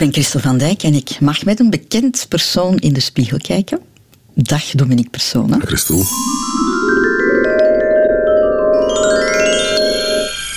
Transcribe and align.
ben 0.00 0.12
Christel 0.12 0.40
van 0.40 0.58
Dijk 0.58 0.82
en 0.82 0.94
ik 0.94 1.20
mag 1.20 1.44
met 1.44 1.60
een 1.60 1.70
bekend 1.70 2.26
persoon 2.28 2.76
in 2.76 2.92
de 2.92 3.00
spiegel 3.00 3.38
kijken. 3.38 3.80
Dag 4.34 4.64
Dominique 4.64 5.10
Persoon. 5.10 5.62
Christel. 5.62 5.96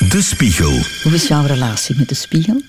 De 0.10 0.20
Spiegel. 0.21 0.71
Hoe 1.04 1.14
is 1.14 1.28
jouw 1.28 1.46
relatie 1.46 1.96
met 1.98 2.10
de 2.10 2.16
spiegel? 2.16 2.62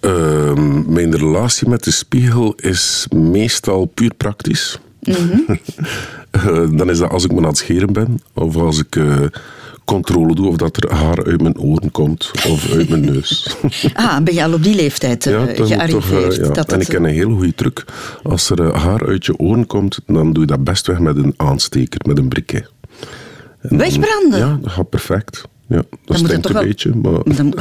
Ehm, 0.00 0.92
mijn 0.92 1.16
relatie 1.16 1.68
met 1.68 1.84
de 1.84 1.90
spiegel 1.90 2.54
is 2.54 3.06
meestal 3.14 3.84
puur 3.84 4.14
praktisch. 4.14 4.78
Eh, 6.30 6.70
dan 6.70 6.90
is 6.90 6.98
dat 6.98 7.10
als 7.10 7.24
ik 7.24 7.32
me 7.32 7.38
aan 7.38 7.44
het 7.44 7.56
scheren 7.56 7.92
ben, 7.92 8.20
of 8.34 8.56
als 8.56 8.78
ik 8.78 8.96
eh, 8.96 9.20
controle 9.88 10.34
doe 10.34 10.48
of 10.48 10.56
dat 10.56 10.76
er 10.84 10.94
haar 10.94 11.24
uit 11.24 11.40
mijn 11.42 11.58
oren 11.58 11.90
komt 11.90 12.30
of 12.48 12.72
uit 12.72 12.88
mijn 12.88 13.04
neus. 13.04 13.56
Ah, 13.94 14.18
ben 14.22 14.34
je 14.34 14.44
al 14.44 14.52
op 14.52 14.62
die 14.62 14.74
leeftijd 14.74 15.26
uh, 15.26 15.32
ja, 15.32 15.46
dat 15.46 15.58
moet 15.58 15.66
gearriveerd? 15.68 16.30
toch, 16.30 16.38
eh, 16.38 16.46
ja. 16.46 16.52
dat 16.52 16.72
en 16.72 16.80
ik 16.80 16.86
ken 16.86 17.04
een 17.04 17.10
hele 17.10 17.34
goede 17.34 17.54
truc. 17.54 17.84
Als 18.22 18.50
er 18.50 18.60
eh, 18.60 18.82
haar 18.84 19.06
uit 19.06 19.26
je 19.26 19.36
oren 19.38 19.66
komt, 19.66 19.98
dan 20.06 20.32
doe 20.32 20.42
je 20.42 20.48
dat 20.48 20.64
best 20.64 20.86
weg 20.86 20.98
met 20.98 21.16
een 21.16 21.34
aansteker, 21.36 22.00
met 22.06 22.18
een 22.18 22.28
briquet. 22.28 22.70
En 23.60 23.68
dan- 23.68 23.78
Wegbranden? 23.78 24.38
Ja, 24.38 24.58
dat 24.62 24.72
gaat 24.72 24.88
perfect. 24.88 25.42
Ja, 25.68 25.82
dat 26.04 26.18
stinkt 26.18 26.42
toch 26.42 26.44
een 26.44 26.52
wel- 26.52 26.62
beetje, 26.66 26.94
maar... 26.94 27.20
Dan... 27.36 27.54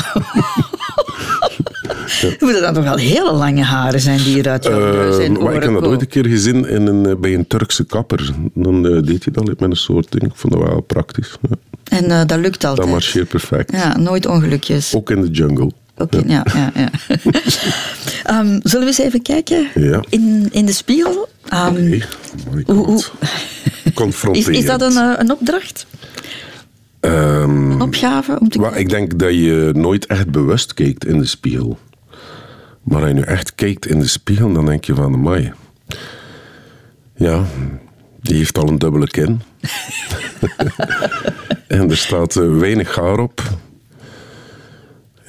Moeten 2.39 2.61
dat 2.61 2.73
nog 2.73 2.83
wel 2.83 2.95
hele 2.95 3.31
lange 3.33 3.63
haren 3.63 3.99
zijn 3.99 4.17
die 4.23 4.41
er 4.43 4.49
uit 4.49 4.63
jouw 4.63 4.79
neus 4.91 5.17
en 5.17 5.35
Eh, 5.35 5.41
maar 5.43 5.53
ik 5.55 5.63
heb 5.63 5.73
dat 5.73 5.83
ooit 5.85 6.01
een 6.01 6.07
keer 6.07 6.25
gezien 6.25 6.67
in 6.69 6.87
een, 6.87 7.05
eh, 7.05 7.15
bij 7.15 7.33
een 7.33 7.47
Turkse 7.47 7.83
kapper. 7.85 8.33
Dan 8.53 8.85
eh, 8.87 9.01
deed 9.03 9.23
hij 9.23 9.33
dat 9.33 9.45
met 9.45 9.61
een 9.61 9.75
soort 9.75 10.11
ding. 10.11 10.23
Ik 10.23 10.31
vond 10.35 10.53
dat 10.53 10.61
wel 10.63 10.81
praktisch. 10.81 11.37
Ja. 11.49 11.55
En 11.89 12.11
eh, 12.11 12.21
dat 12.25 12.39
lukt 12.39 12.63
altijd. 12.63 12.77
Dat 12.87 12.95
marcheert 12.95 13.27
perfect. 13.27 13.71
Ja, 13.71 13.97
nooit 13.97 14.25
ongelukjes. 14.25 14.93
Ook 14.95 15.09
in 15.09 15.21
de 15.21 15.29
jungle. 15.29 15.71
Oké, 15.97 16.21
ja, 16.25 16.45
ja, 16.53 16.71
ja. 16.75 16.89
Ehm, 18.23 18.59
zullen 18.63 18.79
we 18.79 18.85
eens 18.85 18.97
even 18.99 19.21
kijken 19.21 19.67
Ja. 19.75 20.03
in, 20.09 20.47
in 20.51 20.65
de 20.65 20.71
spiegel? 20.71 21.29
Nee, 21.73 22.03
my 22.51 22.63
Hoe- 22.65 22.85
hoe- 22.85 23.03
is, 24.33 24.65
dat 24.65 24.81
een, 24.81 24.97
eh, 24.97 25.13
een 25.17 25.31
opdracht? 25.31 25.85
Ehm, 26.99 27.71
Een 27.71 27.81
opgave? 27.81 28.39
Om 28.39 28.49
te 28.49 28.71
ik 28.75 28.89
denk 28.89 29.19
dat 29.19 29.33
je 29.33 29.71
nooit 29.75 30.05
echt 30.05 30.29
bewust 30.31 30.73
kijkt 30.73 31.05
in 31.05 31.19
de 31.19 31.25
spiegel. 31.25 31.77
Maar 32.83 32.99
als 32.99 33.07
je 33.07 33.13
nu 33.15 33.21
echt 33.21 33.55
kijkt 33.55 33.85
in 33.87 33.99
de 33.99 34.07
spiegel, 34.07 34.53
dan 34.53 34.65
denk 34.65 34.85
je 34.85 34.95
van, 34.95 35.13
amai. 35.13 35.53
Ja, 37.15 37.43
die 38.21 38.35
heeft 38.37 38.57
al 38.57 38.67
een 38.67 38.77
dubbele 38.77 39.07
kin. 39.07 39.41
en 41.67 41.89
er 41.89 41.97
staat 41.97 42.35
eh, 42.35 42.57
weinig 42.57 42.95
haar 42.95 43.19
op. 43.19 43.41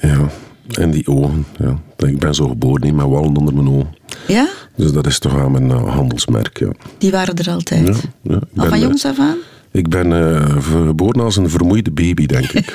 Ja, 0.01 0.29
en 0.71 0.91
die 0.91 1.07
ogen. 1.07 1.45
Ja. 1.57 1.79
Ik 2.07 2.19
ben 2.19 2.35
zo 2.35 2.47
geboren 2.47 2.81
niet 2.81 2.95
met 2.95 3.05
wallen 3.05 3.37
onder 3.37 3.53
mijn 3.53 3.69
ogen. 3.69 3.95
Ja? 4.27 4.47
Dus 4.75 4.91
dat 4.91 5.07
is 5.07 5.19
toch 5.19 5.33
wel 5.33 5.49
mijn 5.49 5.71
eh, 5.71 5.93
handelsmerk, 5.95 6.59
ja. 6.59 6.71
Die 6.97 7.11
waren 7.11 7.35
er 7.35 7.49
altijd. 7.49 7.87
Ja, 7.87 7.93
ja. 8.21 8.35
Ik 8.35 8.41
Al 8.41 8.47
ben, 8.53 8.65
van 8.69 8.73
eh, 8.73 8.81
jongs 8.81 9.05
af 9.05 9.19
aan? 9.19 9.37
Ik 9.71 9.89
ben 9.89 10.11
geboren 10.61 11.21
als 11.23 11.35
een 11.37 11.49
vermoeide 11.49 11.91
baby, 11.91 12.25
denk 12.25 12.51
ik. 12.51 12.73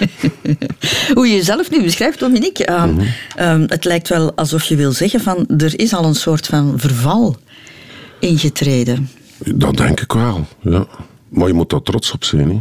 Hoe 1.14 1.26
je 1.28 1.34
jezelf 1.34 1.70
nu 1.70 1.82
beschrijft, 1.82 2.18
Dominique, 2.20 2.64
ehm, 2.64 2.92
Mhm. 2.94 3.04
ehm, 3.36 3.64
het 3.66 3.84
lijkt 3.84 4.08
wel 4.08 4.34
alsof 4.34 4.64
je 4.64 4.76
wil 4.76 4.92
zeggen 4.92 5.20
van 5.20 5.46
er 5.56 5.78
is 5.80 5.94
al 5.94 6.04
een 6.04 6.14
soort 6.14 6.46
van 6.46 6.72
verval 6.76 7.36
ingetreden. 8.20 9.08
Dat 9.54 9.76
denk 9.76 10.00
ik 10.00 10.12
wel, 10.12 10.46
ja. 10.60 10.86
Maar 11.28 11.48
je 11.48 11.54
moet 11.54 11.70
daar 11.70 11.82
trots 11.82 12.12
op 12.12 12.24
zijn, 12.24 12.50
hè. 12.50 12.58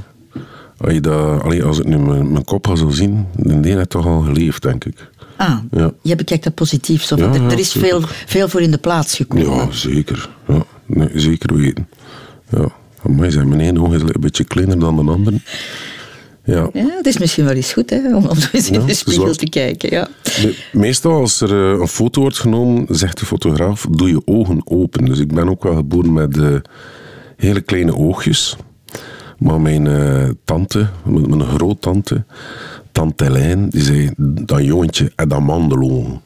Als, 0.83 0.93
je 0.93 1.01
dat, 1.01 1.41
allee, 1.41 1.63
als 1.63 1.79
ik 1.79 1.85
nu 1.85 1.97
mijn, 1.97 2.31
mijn 2.31 2.43
kop 2.43 2.67
ga 2.67 2.75
zo 2.75 2.89
zien, 2.89 3.25
dan 3.37 3.61
deed 3.61 3.75
het 3.77 3.89
toch 3.89 4.05
al 4.05 4.21
geleefd, 4.21 4.61
denk 4.61 4.85
ik. 4.85 5.09
Ah, 5.37 5.57
Ja. 5.71 5.91
je 6.01 6.15
bekijkt 6.15 6.43
dat 6.43 6.53
positief. 6.55 7.03
Zo 7.03 7.15
Ja, 7.15 7.33
er, 7.33 7.41
er 7.51 7.59
is 7.59 7.71
zeker. 7.71 7.89
veel, 7.89 8.01
veel 8.25 8.47
voor 8.47 8.61
in 8.61 8.71
de 8.71 8.77
plaats 8.77 9.15
gekomen. 9.15 9.45
Ja, 9.55 9.71
zeker. 9.71 10.29
Ja, 10.47 10.63
nee, 10.85 11.09
zeker 11.13 11.55
weten. 11.55 11.87
Ja. 12.49 12.67
Amai, 13.05 13.31
zijn 13.31 13.47
mijn 13.47 13.59
ene 13.61 13.81
oog 13.81 13.93
is 13.93 14.01
een 14.01 14.15
beetje 14.19 14.43
kleiner 14.43 14.79
dan 14.79 14.95
de 14.95 15.11
andere. 15.11 15.39
Ja. 16.45 16.69
Ja, 16.73 16.85
het 16.97 17.05
is 17.05 17.17
misschien 17.17 17.45
wel 17.45 17.53
eens 17.53 17.73
goed 17.73 17.89
hè, 17.89 18.15
om, 18.15 18.25
om 18.25 18.35
zo 18.39 18.47
eens 18.51 18.69
in 18.69 18.79
Ja, 18.79 18.85
de 18.85 18.93
spiegel 18.93 19.33
te 19.35 19.49
kijken. 19.49 19.89
Ja. 19.91 20.07
De- 20.23 20.57
meestal 20.71 21.11
als 21.13 21.41
er 21.41 21.49
eh, 21.73 21.79
een 21.79 21.87
foto 21.87 22.21
wordt 22.21 22.39
genomen, 22.39 22.85
zegt 22.89 23.19
de 23.19 23.25
fotograaf, 23.25 23.85
doe 23.91 24.09
je 24.09 24.21
ogen 24.25 24.61
open. 24.65 25.05
Dus 25.05 25.19
ik 25.19 25.33
ben 25.33 25.49
ook 25.49 25.63
wel 25.63 25.75
geboren 25.75 26.13
met 26.13 26.37
eh, 26.37 26.55
hele 27.37 27.61
kleine 27.61 27.95
oogjes. 27.95 28.55
Maar 29.37 29.61
mijn 29.61 29.87
eh, 29.87 30.29
tante, 30.45 30.87
mijn, 31.05 31.29
mijn 31.29 31.49
groottante, 31.49 32.23
tante 32.91 33.23
Helijn, 33.23 33.69
die 33.69 33.81
zei, 33.83 34.09
dat 34.17 34.63
jongetje 34.63 35.11
had 35.15 35.33
amandelogen. 35.33 36.21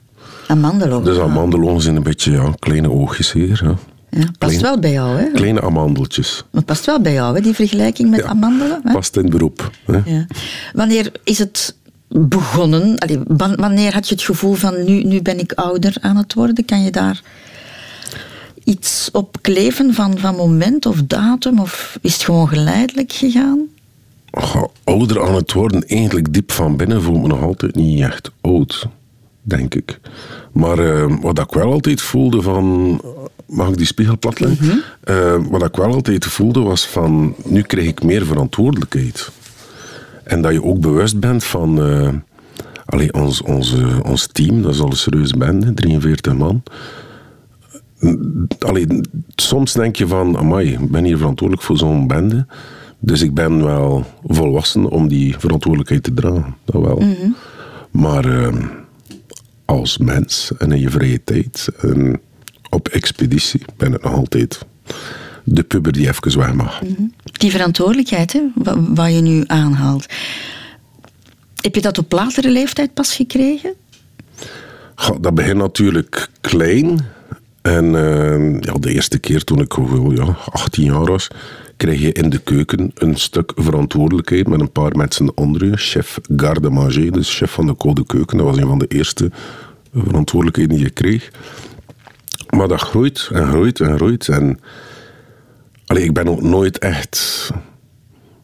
Amandelo. 0.47 1.01
Dus 1.01 1.17
amandelogen 1.19 1.81
zijn 1.81 1.95
een 1.95 2.03
beetje 2.03 2.31
ja, 2.31 2.53
kleine 2.59 2.91
oogjes 2.91 3.31
hier. 3.31 3.61
Ja. 3.63 3.75
Ja, 4.09 4.23
past 4.23 4.35
Klein- 4.37 4.61
wel 4.61 4.79
bij 4.79 4.91
jou, 4.91 5.17
hè? 5.17 5.31
Kleine 5.31 5.61
amandeltjes. 5.61 6.43
Maar 6.51 6.63
past 6.63 6.85
wel 6.85 7.01
bij 7.01 7.13
jou, 7.13 7.35
hè, 7.35 7.41
die 7.41 7.53
vergelijking 7.53 8.09
met 8.09 8.19
Ja, 8.19 8.25
amandelen. 8.25 8.79
Hè? 8.83 8.91
Past 8.93 9.15
in 9.15 9.21
het 9.21 9.31
beroep. 9.31 9.71
Hè. 9.85 9.99
Ja. 10.05 10.25
Wanneer 10.73 11.11
is 11.23 11.37
het 11.39 11.75
begonnen? 12.07 12.97
Allee, 12.97 13.19
wan- 13.27 13.55
wanneer 13.55 13.93
had 13.93 14.07
je 14.07 14.13
het 14.15 14.23
gevoel 14.23 14.53
van 14.53 14.83
nu, 14.83 15.03
nu 15.03 15.21
ben 15.21 15.39
ik 15.39 15.51
ouder 15.51 15.95
aan 16.01 16.17
het 16.17 16.33
worden? 16.33 16.65
Kan 16.65 16.83
je 16.83 16.91
daar 16.91 17.21
iets 18.67 19.09
op 19.11 19.37
kleven 19.41 19.93
van, 19.93 20.17
van 20.17 20.35
moment 20.35 20.85
of 20.85 21.01
datum? 21.03 21.59
Of 21.59 21.97
is 22.01 22.13
het 22.13 22.23
gewoon 22.23 22.47
geleidelijk 22.47 23.11
gegaan? 23.11 23.59
Ouder 24.83 25.23
aan 25.23 25.35
het 25.35 25.53
worden, 25.53 25.87
eigenlijk 25.87 26.33
diep 26.33 26.51
van 26.51 26.77
binnen 26.77 27.01
voel 27.01 27.15
ik 27.15 27.21
me 27.21 27.27
nog 27.27 27.41
altijd 27.41 27.75
niet 27.75 28.01
echt 28.01 28.31
oud, 28.41 28.87
denk 29.41 29.75
ik. 29.75 29.99
Maar 30.51 30.79
eh, 30.79 31.15
wat 31.21 31.39
ik 31.39 31.51
wel 31.51 31.71
altijd 31.71 32.01
voelde 32.01 32.41
van... 32.41 33.01
Mag 33.45 33.69
ik 33.69 33.77
die 33.77 33.85
spiegel 33.85 34.17
plat 34.17 34.39
leggen? 34.39 34.83
Eh, 35.03 35.35
wat 35.49 35.63
ik 35.63 35.75
wel 35.75 35.93
altijd 35.93 36.25
voelde 36.25 36.59
was 36.59 36.87
van... 36.87 37.35
Nu 37.45 37.61
krijg 37.61 37.87
ik 37.87 38.03
meer 38.03 38.25
verantwoordelijkheid. 38.25 39.31
En 40.23 40.41
dat 40.41 40.51
je 40.51 40.63
ook 40.63 40.79
bewust 40.79 41.19
bent 41.19 41.43
van... 41.43 41.81
eh 41.81 42.09
allee, 42.87 43.13
ons, 43.13 43.41
onze, 43.41 44.03
ons 44.03 44.27
team, 44.31 44.61
dat 44.61 44.73
is 44.73 44.79
al 44.79 44.89
een 44.89 44.97
serieus 44.97 45.31
bende, 45.31 45.73
43 45.73 46.33
man. 46.33 46.63
Allee, 48.59 48.87
soms 49.35 49.73
denk 49.73 49.95
je 49.95 50.07
van, 50.07 50.37
amai, 50.37 50.71
ik 50.73 50.91
ben 50.91 51.03
hier 51.03 51.17
verantwoordelijk 51.17 51.65
voor 51.67 51.77
zo'n 51.77 52.07
bende. 52.07 52.45
Dus 52.99 53.21
ik 53.21 53.33
ben 53.33 53.63
wel 53.63 54.05
volwassen 54.23 54.89
om 54.89 55.07
die 55.07 55.35
verantwoordelijkheid 55.39 56.03
te 56.03 56.13
dragen. 56.13 56.55
Dat 56.65 56.81
wel. 56.81 57.03
Maar 57.91 58.25
ehm, 58.25 58.65
als 59.65 59.97
mens 59.97 60.51
en 60.57 60.71
in 60.71 60.79
je 60.79 60.89
vrije 60.89 61.23
tijd 61.23 61.67
en 61.81 62.19
op 62.69 62.87
expeditie 62.87 63.61
ben 63.77 63.93
ik 63.93 64.03
nog 64.03 64.13
altijd 64.13 64.65
de 65.43 65.63
puber 65.63 65.91
die 65.91 66.07
even 66.07 66.37
weg 66.39 66.53
mag. 66.53 66.81
Die 67.31 67.51
verantwoordelijkheid, 67.51 68.33
hè, 68.33 68.41
wa- 68.55 68.81
wat 68.93 69.13
je 69.13 69.21
nu 69.21 69.43
aanhaalt. 69.47 70.05
Heb 71.55 71.75
je 71.75 71.81
dat 71.81 71.97
op 71.97 72.11
latere 72.11 72.49
leeftijd 72.49 72.93
pas 72.93 73.15
gekregen? 73.15 73.73
Goh, 74.95 75.17
dat 75.21 75.35
begint 75.35 75.57
natuurlijk 75.57 76.29
klein. 76.41 76.99
En 77.67 77.95
eh, 77.95 78.61
ja, 78.61 78.73
de 78.73 78.93
eerste 78.93 79.19
keer 79.19 79.43
toen 79.43 79.59
ik 79.59 79.71
hoeveel, 79.71 80.11
ja, 80.11 80.37
18 80.51 80.83
jaar 80.83 81.05
was, 81.05 81.27
kreeg 81.77 82.01
je 82.01 82.11
in 82.11 82.29
de 82.29 82.37
keuken 82.37 82.91
een 82.93 83.15
stuk 83.15 83.51
verantwoordelijkheid 83.55 84.47
met 84.47 84.59
een 84.59 84.71
paar 84.71 84.95
mensen 84.95 85.37
onder 85.37 85.65
je. 85.65 85.77
Chef 85.77 86.19
garde 86.35 86.69
manger, 86.69 87.11
dus 87.11 87.37
chef 87.37 87.51
van 87.51 87.67
de 87.67 87.75
koude 87.77 88.05
keuken. 88.05 88.37
Dat 88.37 88.45
was 88.45 88.57
een 88.57 88.67
van 88.67 88.79
de 88.79 88.87
eerste 88.87 89.31
verantwoordelijkheden 89.93 90.75
die 90.75 90.85
je 90.85 90.89
kreeg. 90.89 91.31
Maar 92.49 92.67
dat 92.67 92.81
groeit 92.81 93.29
en 93.33 93.47
groeit 93.47 93.79
en 93.79 93.95
groeit. 93.95 94.27
En 94.27 94.59
allee, 95.85 96.03
ik 96.03 96.13
ben 96.13 96.27
ook 96.27 96.41
nooit 96.41 96.77
echt 96.79 97.49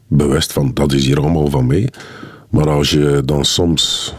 bewust 0.07 0.53
van 0.53 0.73
dat 0.73 0.94
is 0.94 1.05
hier 1.05 1.19
allemaal 1.19 1.50
van 1.50 1.67
mij. 1.67 1.90
Maar 2.50 2.69
als 2.69 2.90
je 2.90 3.22
dan 3.25 3.45
soms 3.45 4.13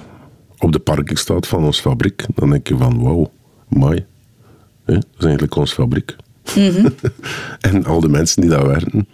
op 0.59 0.73
de 0.73 0.79
parking 0.79 1.19
staat 1.19 1.47
van 1.47 1.65
ons 1.65 1.81
fabriek, 1.81 2.25
dan 2.35 2.51
denk 2.51 2.69
je 2.69 2.77
van 2.77 3.03
wauw, 3.03 3.33
mooi. 3.69 4.07
Dat 4.85 5.05
is 5.19 5.25
eigenlijk 5.25 5.57
ons 5.57 5.73
fabriek. 5.73 6.17
en 7.61 7.85
al 7.85 8.01
de 8.01 8.09
mensen 8.09 8.41
die 8.41 8.51
daar 8.51 8.67
werken, 8.67 9.07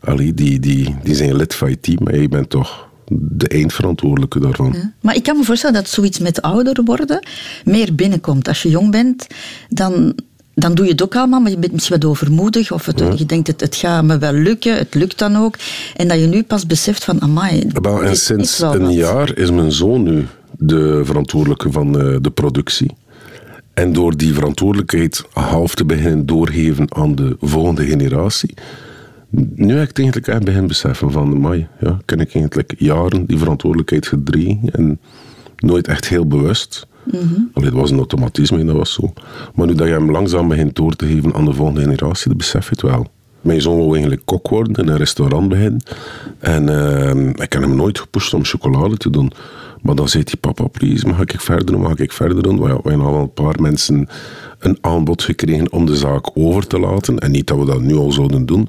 allee, 0.00 0.34
die, 0.34 0.60
die, 0.60 0.96
die 1.02 1.14
zijn 1.14 1.36
lid 1.36 1.54
van 1.54 1.70
je 1.70 1.80
team, 1.80 2.06
en 2.06 2.20
je 2.20 2.28
bent 2.28 2.50
toch 2.50 2.88
de 3.10 3.48
eindverantwoordelijke 3.48 4.40
daarvan. 4.40 4.92
Maar 5.00 5.14
ik 5.14 5.22
kan 5.22 5.36
me 5.36 5.44
voorstellen 5.44 5.76
dat 5.76 5.88
zoiets 5.88 6.18
met 6.18 6.42
ouder 6.42 6.80
worden 6.84 7.26
meer 7.64 7.94
binnenkomt. 7.94 8.48
Als 8.48 8.62
je 8.62 8.68
jong 8.68 8.90
bent, 8.90 9.26
dan, 9.68 10.14
dan 10.54 10.74
doe 10.74 10.84
je 10.84 10.90
het 10.90 11.02
ook 11.02 11.16
allemaal, 11.16 11.40
maar 11.40 11.50
je 11.50 11.58
bent 11.58 11.72
misschien 11.72 12.00
wat 12.00 12.10
overmoedig. 12.10 12.72
Of 12.72 12.86
het, 12.86 13.02
je 13.16 13.26
denkt, 13.26 13.46
het, 13.46 13.60
het 13.60 13.76
gaat 13.76 14.04
me 14.04 14.18
wel 14.18 14.32
lukken, 14.32 14.76
het 14.76 14.94
lukt 14.94 15.18
dan 15.18 15.36
ook. 15.36 15.54
En 15.96 16.08
dat 16.08 16.20
je 16.20 16.26
nu 16.26 16.42
pas 16.42 16.66
beseft 16.66 17.04
van, 17.04 17.22
amai, 17.22 17.66
Wel, 17.72 18.02
en 18.02 18.08
dit 18.08 18.18
sinds 18.18 18.60
een 18.60 18.82
wat. 18.82 18.94
jaar 18.94 19.36
is 19.36 19.50
mijn 19.50 19.72
zoon 19.72 20.02
nu 20.02 20.26
de 20.58 21.00
verantwoordelijke 21.04 21.72
van 21.72 22.00
eh, 22.00 22.16
de 22.20 22.30
productie. 22.30 22.90
En 23.78 23.92
door 23.92 24.16
die 24.16 24.34
verantwoordelijkheid 24.34 25.24
half 25.32 25.74
te 25.74 25.84
beginnen 25.84 26.26
doorgeven 26.26 26.94
aan 26.94 27.14
de 27.14 27.36
volgende 27.40 27.86
generatie, 27.86 28.54
nu 29.54 29.74
heb 29.74 29.82
ik 29.82 29.88
het 29.88 29.98
eigenlijk 29.98 30.26
echt 30.26 30.44
begin 30.44 30.66
beseffen 30.66 31.12
van, 31.12 31.40
mai, 31.40 31.66
ja, 31.80 31.98
ken 32.04 32.20
ik 32.20 32.34
eigenlijk 32.34 32.74
jaren 32.78 33.26
die 33.26 33.38
verantwoordelijkheid 33.38 34.06
gedreven 34.06 34.70
en 34.72 35.00
nooit 35.56 35.88
echt 35.88 36.08
heel 36.08 36.26
bewust. 36.26 36.86
Allee, 37.52 37.70
dat 37.70 37.80
was 37.80 37.90
een 37.90 37.96
automatisme 37.96 38.58
en 38.58 38.66
dat 38.66 38.76
was 38.76 38.92
zo. 38.92 39.12
Maar 39.54 39.66
nu 39.66 39.74
dat 39.74 39.86
je 39.86 39.92
hem 39.92 40.10
langzaam 40.10 40.48
begint 40.48 40.76
door 40.76 40.96
te 40.96 41.06
geven 41.06 41.34
aan 41.34 41.44
de 41.44 41.52
volgende 41.52 41.80
generatie, 41.80 42.28
dan 42.28 42.36
besef 42.36 42.64
je 42.64 42.70
het 42.70 42.82
wel. 42.82 43.06
Mijn 43.40 43.60
zoon 43.60 43.76
wil 43.76 43.92
eigenlijk 43.92 44.22
kok 44.24 44.48
worden 44.48 44.84
in 44.84 44.88
een 44.88 44.96
restaurant 44.96 45.48
beginnen. 45.48 45.82
En 46.38 46.68
ehm, 46.68 47.28
ik 47.28 47.52
heb 47.52 47.62
hem 47.62 47.76
nooit 47.76 47.98
gepusht 47.98 48.34
om 48.34 48.44
chocolade 48.44 48.96
te 48.96 49.10
doen. 49.10 49.32
Maar 49.82 49.94
dan 49.94 50.08
zei 50.08 50.22
hij, 50.26 50.36
papa, 50.40 50.66
please, 50.66 51.06
mag 51.06 51.20
ik 51.20 51.40
verder 51.40 51.66
doen, 51.66 51.80
mag 51.80 51.98
ik 51.98 52.12
verder 52.12 52.42
doen? 52.42 52.60
We 52.60 52.68
hebben 52.68 53.00
al 53.00 53.20
een 53.20 53.32
paar 53.32 53.60
mensen 53.60 54.08
een 54.58 54.78
aanbod 54.80 55.22
gekregen 55.22 55.72
om 55.72 55.86
de 55.86 55.96
zaak 55.96 56.30
over 56.34 56.66
te 56.66 56.78
laten. 56.78 57.18
En 57.18 57.30
niet 57.30 57.46
dat 57.46 57.58
we 57.58 57.64
dat 57.64 57.80
nu 57.80 57.94
al 57.94 58.12
zouden 58.12 58.46
doen. 58.46 58.68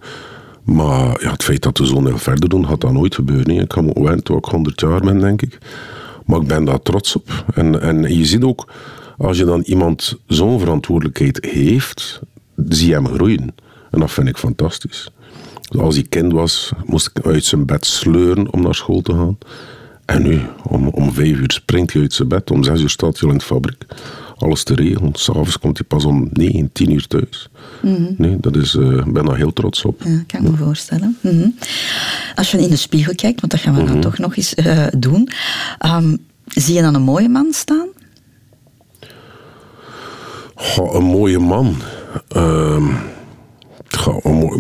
Maar 0.63 1.23
ja, 1.23 1.31
het 1.31 1.44
feit 1.44 1.61
dat 1.61 1.77
we 1.77 1.85
zo 1.85 2.06
heel 2.06 2.17
verder 2.17 2.50
doen, 2.50 2.67
gaat 2.67 2.81
dat 2.81 2.91
nooit 2.91 3.15
gebeuren. 3.15 3.59
Ik 3.59 3.73
ga 3.73 3.81
me 3.81 4.21
ik 4.38 4.45
100 4.45 4.79
jaar 4.79 5.00
ben, 5.00 5.19
denk 5.19 5.41
ik. 5.41 5.57
Maar 6.25 6.41
ik 6.41 6.47
ben 6.47 6.65
daar 6.65 6.81
trots 6.81 7.15
op. 7.15 7.45
En, 7.53 7.81
en 7.81 8.15
je 8.15 8.25
ziet 8.25 8.44
ook, 8.44 8.67
als 9.17 9.38
je 9.38 9.45
dan 9.45 9.61
iemand 9.61 10.17
zo'n 10.27 10.59
verantwoordelijkheid 10.59 11.45
heeft, 11.51 12.21
zie 12.67 12.88
je 12.88 12.94
hem 12.94 13.07
groeien. 13.07 13.56
En 13.91 14.00
dat 14.00 14.11
vind 14.11 14.27
ik 14.27 14.38
fantastisch. 14.38 15.11
Dus 15.69 15.81
Als 15.81 15.95
hij 15.95 16.06
kind 16.09 16.31
was, 16.31 16.71
moest 16.85 17.11
ik 17.13 17.25
uit 17.25 17.44
zijn 17.45 17.65
bed 17.65 17.85
sleuren 17.85 18.53
om 18.53 18.61
naar 18.61 18.75
school 18.75 19.01
te 19.01 19.13
gaan. 19.13 19.38
En 20.09 20.21
nu, 20.21 20.41
om, 20.63 20.88
om 20.88 21.13
vijf 21.13 21.38
uur 21.38 21.51
springt 21.51 21.94
hij 21.94 22.01
uit 22.01 22.13
zijn 22.13 22.27
bed, 22.27 22.51
om 22.51 22.63
zes 22.63 22.81
uur 22.81 22.89
staat 22.89 23.19
hij 23.19 23.27
al 23.27 23.33
in 23.33 23.39
de 23.39 23.45
fabriek. 23.45 23.85
Alles 24.38 24.63
te 24.63 24.75
regelen. 24.75 25.09
S'avonds 25.13 25.59
komt 25.59 25.77
hij 25.77 25.88
pas 25.88 26.06
om 26.06 26.29
negen, 26.31 26.69
tien 26.71 26.91
uur 26.91 27.07
thuis. 27.07 27.50
Nee, 28.17 28.38
dat 28.39 28.56
is, 28.56 28.75
ik 28.75 29.13
ben 29.13 29.25
daar 29.25 29.35
heel 29.35 29.53
trots 29.53 29.85
op. 29.85 30.01
Ja, 30.03 30.23
kan 30.27 30.45
ik 30.45 30.51
me 30.51 30.57
voorstellen. 30.57 31.17
Mhm. 31.21 31.50
Als 32.35 32.51
je 32.51 32.61
in 32.61 32.69
de 32.69 32.75
spiegel 32.75 33.15
kijkt, 33.15 33.39
want 33.39 33.51
dat 33.51 33.61
gaan 33.61 33.75
we 33.75 33.83
dan 33.83 34.01
toch 34.01 34.17
nog 34.17 34.35
eens 34.35 34.53
eh, 34.56 34.88
doen, 34.97 35.29
ehm, 35.77 36.15
zie 36.47 36.75
je 36.75 36.81
dan 36.81 36.95
een 36.95 37.01
mooie 37.01 37.29
man 37.29 37.53
staan? 37.53 37.88
Goh, 40.56 40.95
een 40.95 41.03
mooie 41.03 41.39
man. 41.39 41.75
Ehm, 42.27 42.88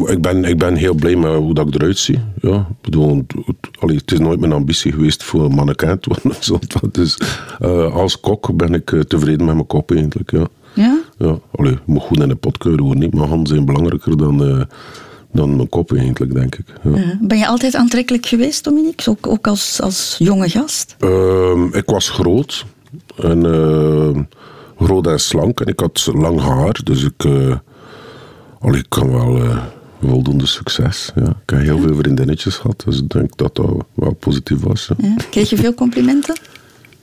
ik, 0.05 0.21
ben, 0.21 0.43
ik 0.45 0.57
ben 0.57 0.75
heel 0.75 0.93
blij 0.93 1.15
met 1.15 1.35
hoe 1.35 1.53
dat 1.53 1.67
ik 1.67 1.75
eruit 1.75 1.97
zie. 1.97 2.19
Ja, 2.41 2.55
ik 2.55 2.81
bedoel, 2.81 3.15
het, 3.17 3.35
het- 3.79 4.11
is 4.11 4.19
nooit 4.19 4.39
mijn 4.39 4.51
ambitie 4.51 4.91
geweest 4.91 5.23
voor 5.23 5.43
een 5.45 5.51
mannequin. 5.55 5.99
Dus, 6.91 7.17
eh, 7.59 7.95
als 7.95 8.19
kok 8.19 8.55
ben 8.57 8.73
ik 8.73 8.91
eh, 8.91 8.99
tevreden 8.99 9.45
met 9.45 9.55
mijn 9.55 9.67
kop 9.67 9.91
eigenlijk. 9.91 10.31
Ja. 10.31 10.47
Ja? 10.73 10.99
Ja, 11.17 11.39
allee, 11.55 11.71
je 11.71 11.79
moet 11.85 12.01
goed 12.01 12.19
in 12.21 12.27
de 12.29 12.35
pot 12.35 12.57
keuren 12.57 12.83
hoor 12.85 12.95
niet. 12.95 13.13
Mijn 13.13 13.27
handen 13.27 13.47
zijn 13.47 13.65
belangrijker 13.65 14.17
dan, 14.17 14.45
eh, 14.45 14.61
dan 15.31 15.55
mijn 15.55 15.69
kop 15.69 15.93
eigenlijk, 15.93 16.33
denk 16.33 16.55
ik. 16.55 16.65
Ja. 16.83 17.17
Ben 17.21 17.37
je 17.37 17.47
altijd 17.47 17.75
aantrekkelijk 17.75 18.25
geweest, 18.25 18.63
Dominique? 18.63 19.09
Ook, 19.11 19.27
ook 19.27 19.47
als, 19.47 19.81
als 19.81 20.15
jonge 20.19 20.49
gast? 20.49 20.95
Ehm, 20.99 21.63
ik 21.73 21.85
was 21.85 22.09
groot. 22.09 22.65
En, 23.17 24.27
groot 24.79 25.07
en 25.07 25.19
slank. 25.19 25.59
En 25.59 25.67
ik 25.67 25.79
had 25.79 26.09
lang 26.13 26.39
haar. 26.39 26.79
Dus 26.83 27.03
ik, 27.03 27.23
allee, 28.59 28.79
ik 28.79 28.89
kan 28.89 29.11
wel 29.11 29.43
eh, 29.43 29.57
voldoende 30.01 30.45
succes. 30.45 31.11
Ja. 31.15 31.29
Ik 31.29 31.49
heb 31.49 31.61
heel 31.61 31.79
veel 31.79 31.95
vriendinnetjes 31.95 32.55
gehad. 32.55 32.83
Dus 32.85 32.97
ik 32.97 33.09
denk 33.09 33.37
dat 33.37 33.55
dat 33.55 33.71
wel 33.93 34.13
positief 34.13 34.59
was. 34.59 34.89
Ja, 34.97 35.07
Ja. 35.07 35.15
Kreeg 35.29 35.49
je 35.49 35.55
veel 35.55 35.73
complimenten? 35.73 36.35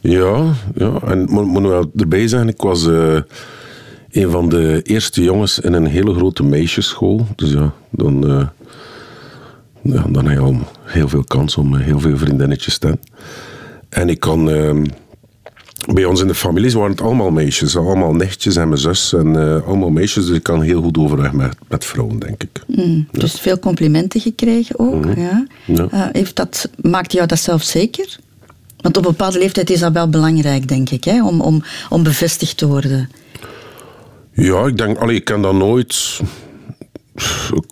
ja, 0.00 0.52
ja. 0.74 1.00
en 1.04 1.26
moet, 1.30 1.46
moet 1.46 1.62
wel 1.62 1.90
erbij 1.96 2.28
zeggen, 2.28 2.48
ik 2.48 2.60
was 2.60 2.86
eh, 2.86 3.20
een 4.10 4.30
van 4.30 4.48
de 4.48 4.82
eerste 4.82 5.22
jongens 5.22 5.58
in 5.58 5.72
een 5.72 5.86
hele 5.86 6.14
grote 6.14 6.42
meisjesschool. 6.42 7.26
Dus 7.36 7.50
ja, 7.50 7.72
dan, 7.90 8.28
eh, 8.28 8.46
ja, 9.82 10.06
dan 10.08 10.26
heb 10.26 10.38
je 10.38 10.44
al 10.44 10.56
heel 10.84 11.08
veel 11.08 11.24
kans 11.24 11.56
om 11.56 11.76
heel 11.76 12.00
veel 12.00 12.18
vriendinnetjes 12.18 12.78
te 12.78 12.86
hebben. 12.86 13.06
En 13.88 14.08
ik 14.08 14.20
kan... 14.20 14.48
bij 15.92 16.04
ons 16.04 16.20
in 16.20 16.26
de 16.26 16.34
families 16.34 16.74
waren 16.74 16.90
het 16.90 17.00
allemaal 17.00 17.30
meisjes. 17.30 17.76
Allemaal 17.76 18.14
nichtjes 18.14 18.56
en 18.56 18.68
mijn 18.68 18.80
zus. 18.80 19.12
En 19.12 19.36
eh, 19.36 19.66
allemaal 19.66 19.90
meisjes. 19.90 20.26
Dus 20.26 20.36
ik 20.36 20.42
kan 20.42 20.62
heel 20.62 20.82
goed 20.82 20.98
overweg 20.98 21.32
met, 21.32 21.56
met 21.68 21.84
vrouwen, 21.84 22.18
denk 22.18 22.42
ik. 22.42 22.62
Dus 23.10 23.40
veel 23.40 23.58
complimenten 23.58 24.20
gekregen 24.20 24.78
ook. 24.78 25.04
Ja. 25.16 25.46
Ja. 25.64 25.88
Eh, 25.90 26.06
heeft 26.12 26.36
dat, 26.36 26.70
maakt 26.80 27.12
jou 27.12 27.26
dat 27.26 27.38
zelf 27.38 27.62
zeker? 27.62 28.18
Want 28.80 28.96
op 28.96 29.04
een 29.04 29.10
bepaalde 29.10 29.38
leeftijd 29.38 29.70
is 29.70 29.80
dat 29.80 29.92
wel 29.92 30.08
belangrijk, 30.08 30.68
denk 30.68 30.90
ik, 30.90 31.04
hè? 31.04 31.24
Om, 31.24 31.40
om, 31.40 31.62
om 31.88 32.02
bevestigd 32.02 32.56
te 32.56 32.66
worden. 32.66 33.10
Ja, 34.32 34.66
ik 34.66 34.78
denk, 34.78 34.98
allee, 34.98 35.16
ik 35.16 35.28
heb 35.28 35.42
dan 35.42 35.56
nooit 35.56 36.20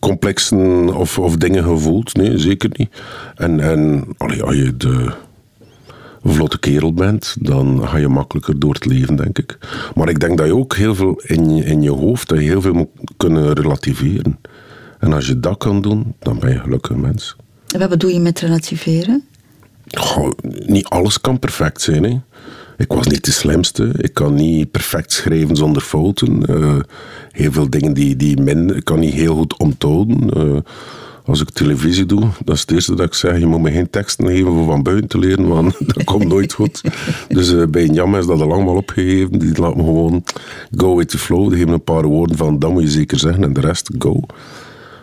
complexen 0.00 0.94
of, 0.94 1.19
of 1.19 1.37
dingen 1.37 1.64
gevoeld. 1.64 2.14
Nee, 2.14 2.38
zeker 2.38 2.70
niet. 2.72 2.88
En, 3.34 3.60
en 3.60 4.05
allee, 4.17 4.43
als 4.43 4.55
je 4.55 4.76
de 4.76 5.12
vlotte 6.24 6.58
kerel 6.58 6.92
bent, 6.92 7.36
dan 7.40 7.88
ga 7.88 7.96
je 7.96 8.08
makkelijker 8.08 8.58
door 8.58 8.74
het 8.74 8.84
leven, 8.84 9.16
denk 9.16 9.38
ik. 9.38 9.58
Maar 9.94 10.08
ik 10.08 10.20
denk 10.20 10.38
dat 10.38 10.46
je 10.46 10.56
ook 10.56 10.76
heel 10.76 10.94
veel 10.94 11.20
in 11.24 11.54
je, 11.54 11.64
in 11.64 11.82
je 11.82 11.90
hoofd, 11.90 12.28
dat 12.28 12.38
je 12.38 12.44
heel 12.44 12.60
veel 12.60 12.72
moet 12.72 12.88
kunnen 13.16 13.52
relativeren. 13.52 14.38
En 14.98 15.12
als 15.12 15.26
je 15.26 15.40
dat 15.40 15.58
kan 15.58 15.82
doen, 15.82 16.14
dan 16.18 16.38
ben 16.38 16.48
je 16.48 16.54
een 16.54 16.62
gelukkig 16.62 16.96
mens. 16.96 17.36
En 17.72 17.78
wat 17.78 17.88
bedoel 17.88 18.10
je 18.10 18.20
met 18.20 18.40
relativeren? 18.40 19.24
Goh, 19.90 20.32
niet 20.66 20.86
alles 20.86 21.20
kan 21.20 21.38
perfect 21.38 21.82
zijn. 21.82 22.04
Hè. 22.04 22.20
Ik 22.76 22.92
was 22.92 23.06
niet 23.06 23.24
de 23.24 23.32
slimste. 23.32 23.92
Ik 23.96 24.14
kan 24.14 24.34
niet 24.34 24.70
perfect 24.70 25.12
schrijven 25.12 25.56
zonder 25.56 25.82
fouten. 25.82 26.46
Eh, 26.46 26.76
heel 27.30 27.52
veel 27.52 27.70
dingen 27.70 27.94
die, 27.94 28.16
die 28.16 28.40
min. 28.40 28.76
Ik 28.76 28.84
kan 28.84 28.98
niet 28.98 29.14
heel 29.14 29.36
goed 29.36 29.58
onthouden. 29.58 30.30
Eh, 30.30 30.56
als 31.24 31.40
ik 31.40 31.50
televisie 31.50 32.06
doe, 32.06 32.28
dat 32.44 32.54
is 32.54 32.60
het 32.60 32.70
eerste 32.70 32.94
dat 32.94 33.06
ik 33.06 33.14
zeg. 33.14 33.38
Je 33.38 33.46
moet 33.46 33.60
me 33.60 33.70
geen 33.70 33.90
teksten 33.90 34.26
geven 34.26 34.52
voor 34.52 34.64
van 34.64 34.82
buiten 34.82 35.08
te 35.08 35.18
leren, 35.18 35.48
want 35.48 35.74
dat 35.94 36.04
komt 36.04 36.28
nooit 36.28 36.52
goed. 36.52 36.80
Dus 37.28 37.52
eh, 37.52 37.66
bij 37.66 37.84
een 37.84 37.92
Jam 37.92 38.16
is 38.16 38.26
dat 38.26 38.40
al 38.40 38.48
lang 38.48 38.64
wel 38.64 38.76
opgegeven. 38.76 39.38
Die 39.38 39.60
laat 39.60 39.76
me 39.76 39.82
gewoon 39.82 40.24
go 40.76 40.96
with 40.96 41.08
the 41.08 41.18
flow. 41.18 41.48
Die 41.48 41.58
geven 41.58 41.72
een 41.72 41.84
paar 41.84 42.06
woorden 42.06 42.36
van, 42.36 42.58
dat 42.58 42.70
moet 42.70 42.82
je 42.82 42.88
zeker 42.88 43.18
zeggen. 43.18 43.44
En 43.44 43.52
de 43.52 43.60
rest, 43.60 43.90
go. 43.98 44.20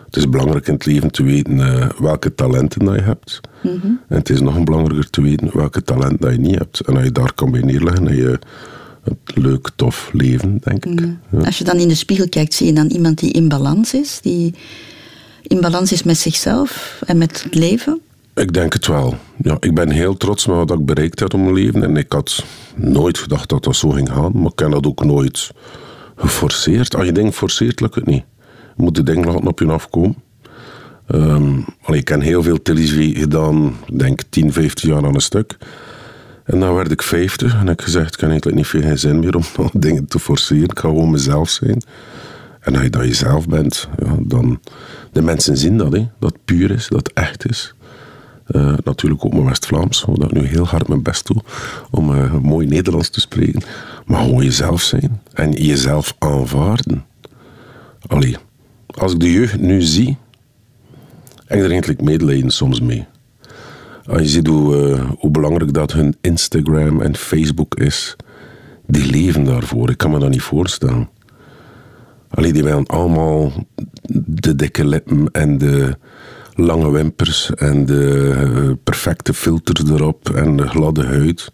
Het 0.06 0.16
is 0.16 0.28
belangrijk 0.28 0.66
in 0.66 0.74
het 0.74 0.86
leven 0.86 1.10
te 1.10 1.22
weten 1.22 1.60
eh, 1.60 1.88
welke 1.98 2.34
talenten 2.34 2.84
dat 2.84 2.94
je 2.94 3.00
hebt. 3.00 3.40
En 3.62 4.00
het 4.08 4.30
is 4.30 4.40
nog 4.40 4.64
belangrijker 4.64 5.10
te 5.10 5.22
weten 5.22 5.50
welke 5.52 5.82
talenten 5.82 6.20
dat 6.20 6.32
je 6.32 6.38
niet 6.38 6.58
hebt. 6.58 6.80
En 6.80 6.94
als 6.94 7.04
je 7.04 7.12
daar 7.12 7.32
kan 7.34 7.50
bij 7.50 7.60
neerleggen, 7.60 8.04
dan 8.04 8.14
heb 8.14 8.22
je 8.22 8.38
een 9.34 9.42
leuk, 9.42 9.70
tof 9.76 10.10
leven, 10.12 10.60
denk 10.64 10.84
ik. 10.84 11.00
Ja. 11.30 11.38
Als 11.38 11.58
je 11.58 11.64
dan 11.64 11.76
in 11.76 11.88
de 11.88 11.94
spiegel 11.94 12.28
kijkt, 12.28 12.54
zie 12.54 12.66
je 12.66 12.72
dan 12.72 12.86
iemand 12.86 13.18
die 13.18 13.32
in 13.32 13.48
balans 13.48 13.94
is? 13.94 14.18
Die 14.22 14.54
in 15.52 15.60
balans 15.60 15.92
is 15.92 16.02
met 16.02 16.18
zichzelf 16.18 17.02
en 17.06 17.18
met 17.18 17.42
het 17.42 17.54
leven? 17.54 18.00
Ik 18.34 18.52
denk 18.52 18.72
het 18.72 18.86
wel. 18.86 19.16
Ja, 19.42 19.56
ik 19.60 19.74
ben 19.74 19.90
heel 19.90 20.16
trots 20.16 20.46
met 20.46 20.56
wat 20.56 20.70
ik 20.70 20.86
bereikt 20.86 21.20
heb 21.20 21.34
om 21.34 21.42
mijn 21.42 21.54
leven. 21.54 21.82
En 21.82 21.96
ik 21.96 22.12
had 22.12 22.44
nooit 22.76 23.18
gedacht 23.18 23.48
dat 23.48 23.64
dat 23.64 23.76
zo 23.76 23.88
ging 23.88 24.08
gaan. 24.08 24.32
Maar 24.34 24.50
ik 24.52 24.58
heb 24.58 24.70
dat 24.70 24.86
ook 24.86 25.04
nooit 25.04 25.50
geforceerd. 26.16 26.96
Als 26.96 27.06
je 27.06 27.12
dingen 27.12 27.32
forceert, 27.32 27.80
lukt 27.80 27.94
het 27.94 28.06
niet. 28.06 28.24
Je 28.76 28.82
moet 28.82 28.94
de 28.94 29.02
dingen 29.02 29.24
laten 29.24 29.46
op 29.46 29.58
je 29.58 29.66
afkomen. 29.66 30.16
Ehm, 31.06 31.60
allee, 31.82 32.00
ik 32.00 32.08
heb 32.08 32.20
heel 32.20 32.42
veel 32.42 32.62
televisie 32.62 33.14
gedaan, 33.14 33.76
denk 33.92 34.22
10, 34.28 34.52
15 34.52 34.88
jaar 34.88 35.04
aan 35.04 35.14
een 35.14 35.20
stuk. 35.20 35.56
En 36.44 36.60
dan 36.60 36.74
werd 36.74 36.90
ik 36.90 37.02
50 37.02 37.52
en 37.52 37.66
heb 37.66 37.78
ik 37.78 37.84
gezegd, 37.84 38.14
ik 38.14 38.20
heb 38.20 38.30
eigenlijk 38.30 38.58
niet 38.58 38.66
veel 38.66 38.80
geen 38.80 38.98
zin 38.98 39.18
meer 39.18 39.36
om 39.36 39.44
dingen 39.72 40.06
te 40.06 40.18
forceren. 40.18 40.64
Ik 40.64 40.78
ga 40.78 40.88
gewoon 40.88 41.10
mezelf 41.10 41.48
zijn. 41.48 41.82
En 42.60 42.74
als 42.74 42.82
je 42.82 42.90
dat 42.90 43.04
jezelf 43.04 43.46
bent, 43.46 43.88
ja, 44.04 44.16
dan... 44.20 44.60
De 45.12 45.22
mensen 45.22 45.56
zien 45.56 45.76
dat, 45.76 45.92
hè, 45.92 46.08
dat 46.18 46.34
puur 46.44 46.70
is, 46.70 46.88
dat 46.88 47.10
echt 47.14 47.48
is. 47.48 47.74
Eh, 48.46 48.74
natuurlijk 48.84 49.24
ook 49.24 49.32
mijn 49.32 49.44
West-Vlaams, 49.44 50.04
waar 50.04 50.30
ik 50.30 50.32
nu 50.32 50.46
heel 50.46 50.66
hard 50.66 50.88
mijn 50.88 51.02
best 51.02 51.26
doe 51.26 51.42
om 51.90 52.14
eh, 52.14 52.34
mooi 52.34 52.66
Nederlands 52.66 53.10
te 53.10 53.20
spreken. 53.20 53.62
Maar 54.06 54.22
gewoon 54.22 54.44
jezelf 54.44 54.82
zijn 54.82 55.20
en 55.32 55.50
jezelf 55.50 56.14
aanvaarden. 56.18 57.04
Allee, 58.06 58.36
als 58.86 59.12
ik 59.12 59.20
de 59.20 59.32
jeugd 59.32 59.60
nu 59.60 59.82
zie, 59.82 60.16
heb 61.44 61.58
ik 61.58 61.64
er 61.64 61.70
eigenlijk 61.70 62.02
medelijden 62.02 62.50
soms 62.50 62.80
mee. 62.80 63.06
Als 64.04 64.20
je 64.20 64.28
ziet 64.28 64.46
hoe, 64.46 64.92
eh, 64.92 65.10
hoe 65.18 65.30
belangrijk 65.30 65.72
dat 65.72 65.92
hun 65.92 66.16
Instagram 66.20 67.00
en 67.00 67.16
Facebook 67.16 67.74
is, 67.74 68.16
die 68.86 69.10
leven 69.10 69.44
daarvoor. 69.44 69.90
Ik 69.90 69.98
kan 69.98 70.10
me 70.10 70.18
dat 70.18 70.30
niet 70.30 70.42
voorstellen. 70.42 71.08
Allee, 72.30 72.52
die 72.52 72.62
willen 72.62 72.86
allemaal 72.86 73.52
de 74.26 74.56
dikke 74.56 74.86
lippen 74.86 75.28
en 75.32 75.58
de 75.58 75.96
lange 76.54 76.90
wimpers 76.90 77.50
en 77.54 77.86
de 77.86 78.32
eh, 78.36 78.70
perfecte 78.84 79.34
filters 79.34 79.90
erop 79.90 80.30
en 80.30 80.56
de 80.56 80.68
gladde 80.68 81.04
huid. 81.04 81.50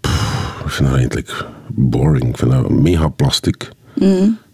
Pff, 0.00 0.62
ik 0.64 0.70
vind 0.70 0.88
dat 0.88 0.96
eigenlijk 0.98 1.44
boring. 1.74 2.28
Ik 2.28 2.36
vind 2.36 2.50
dat 2.50 2.70
mega 2.70 3.08
plastic. 3.08 3.68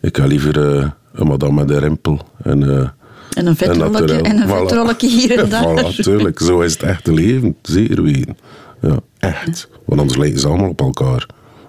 Ik 0.00 0.16
ga 0.16 0.24
liever 0.26 0.76
eh, 0.78 0.90
een 1.12 1.26
madame 1.26 1.52
met 1.52 1.70
een 1.70 1.78
rimpel 1.78 2.20
en... 2.42 2.62
eh, 2.62 2.88
En 3.32 3.46
een 3.46 3.56
vetrolletje 3.56 4.20
en 4.22 4.40
een 4.42 4.48
Voilà. 4.48 4.96
hier 4.98 5.38
en 5.38 5.48
daar. 5.50 5.64
voilà, 5.92 5.94
tuurlijk. 6.00 6.38
Zo 6.40 6.60
is 6.60 6.72
het 6.72 6.82
echte 6.82 7.12
leven. 7.12 7.56
Zeker 7.62 8.02
weten. 8.02 8.36
Ja, 8.80 8.96
echt. 9.18 9.68
Want 9.84 10.00
anders 10.00 10.18
lijken 10.18 10.40
ze 10.40 10.48
allemaal 10.48 10.68
op 10.68 10.80
elkaar. 10.80 11.26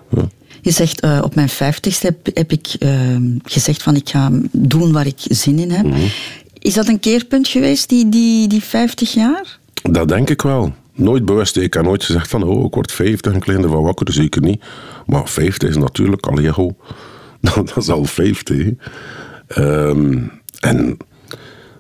Ja. 0.10 0.22
Je 0.62 0.72
zegt, 0.72 1.00
eh, 1.02 1.20
op 1.24 1.36
mijn 1.36 1.50
vijftigste 1.50 2.06
heb, 2.06 2.36
heb 2.36 2.52
ik 2.52 2.68
eh, 2.80 2.90
gezegd 3.44 3.84
van 3.84 3.96
ik 3.96 4.10
ga 4.10 4.30
doen 4.52 4.92
waar 4.92 5.06
ik 5.08 5.20
zin 5.20 5.60
in 5.60 5.68
Mhm. 5.68 5.76
heb. 5.76 6.10
Is 6.60 6.74
dat 6.74 6.88
een 6.88 7.00
keerpunt 7.00 7.48
geweest, 7.48 7.90
die, 7.90 8.10
die, 8.10 8.48
die 8.48 8.64
50 8.64 9.14
jaar? 9.14 9.60
Dat 9.92 10.08
denk 10.08 10.30
ik 10.30 10.42
wel. 10.42 10.74
nooit 10.94 11.26
bewust. 11.26 11.58
Ik 11.58 11.74
heb 11.74 11.84
nooit 11.84 12.04
gezegd 12.04 12.30
van, 12.30 12.44
oh, 12.44 12.66
ik 12.66 12.74
word 12.74 12.92
50 12.92 13.34
en 13.34 13.40
kleiner 13.40 13.70
van 13.70 13.84
wakker, 13.84 14.14
zeker 14.14 14.42
niet. 14.42 14.64
Maar 15.06 15.28
50 15.28 15.70
is 15.70 15.78
natuurlijk 15.78 16.26
al 16.28 16.38
heel... 16.38 16.78
Dat 17.42 17.78
is 17.78 17.90
al 17.90 18.06
50. 18.06 18.68
Ehm, 19.48 20.18
en 20.60 20.98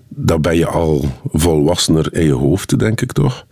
dan 0.07 0.41
ben 0.41 0.55
je 0.55 0.65
al 0.67 1.05
volwassener 1.31 2.13
in 2.13 2.25
je 2.25 2.31
hoofd, 2.33 2.79
denk 2.79 3.01
ik 3.01 3.11
toch. 3.11 3.45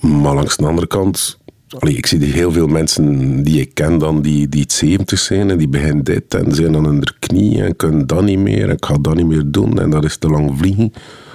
Maar 0.00 0.34
langs 0.34 0.56
de 0.56 0.66
andere 0.66 0.86
kant, 0.86 1.38
allee, 1.78 1.96
ik 1.96 2.06
zie 2.06 2.24
heel 2.24 2.52
veel 2.52 2.66
mensen 2.66 3.42
die 3.42 3.60
ik 3.60 3.74
ken 3.74 3.98
dan, 3.98 4.22
die, 4.22 4.48
die 4.48 4.60
het 4.60 4.72
70 4.72 5.18
zijn 5.18 5.50
en 5.50 5.58
die 5.58 5.68
beginnen 5.68 6.04
dit 6.04 6.34
en 6.34 6.54
zijn 6.54 6.72
dan 6.72 6.86
in 6.86 7.00
de 7.00 7.12
knie 7.18 7.62
en 7.62 7.76
kunnen 7.76 8.06
dat 8.06 8.22
niet 8.22 8.38
meer 8.38 8.68
en 8.68 8.76
ik 8.76 8.84
ga 8.84 8.98
dat 9.00 9.14
niet 9.14 9.26
meer 9.26 9.42
doen 9.46 9.80
en 9.80 9.90
dat 9.90 10.04
is 10.04 10.16
te 10.16 10.28
lang 10.28 10.58
vliegen. 10.58 10.92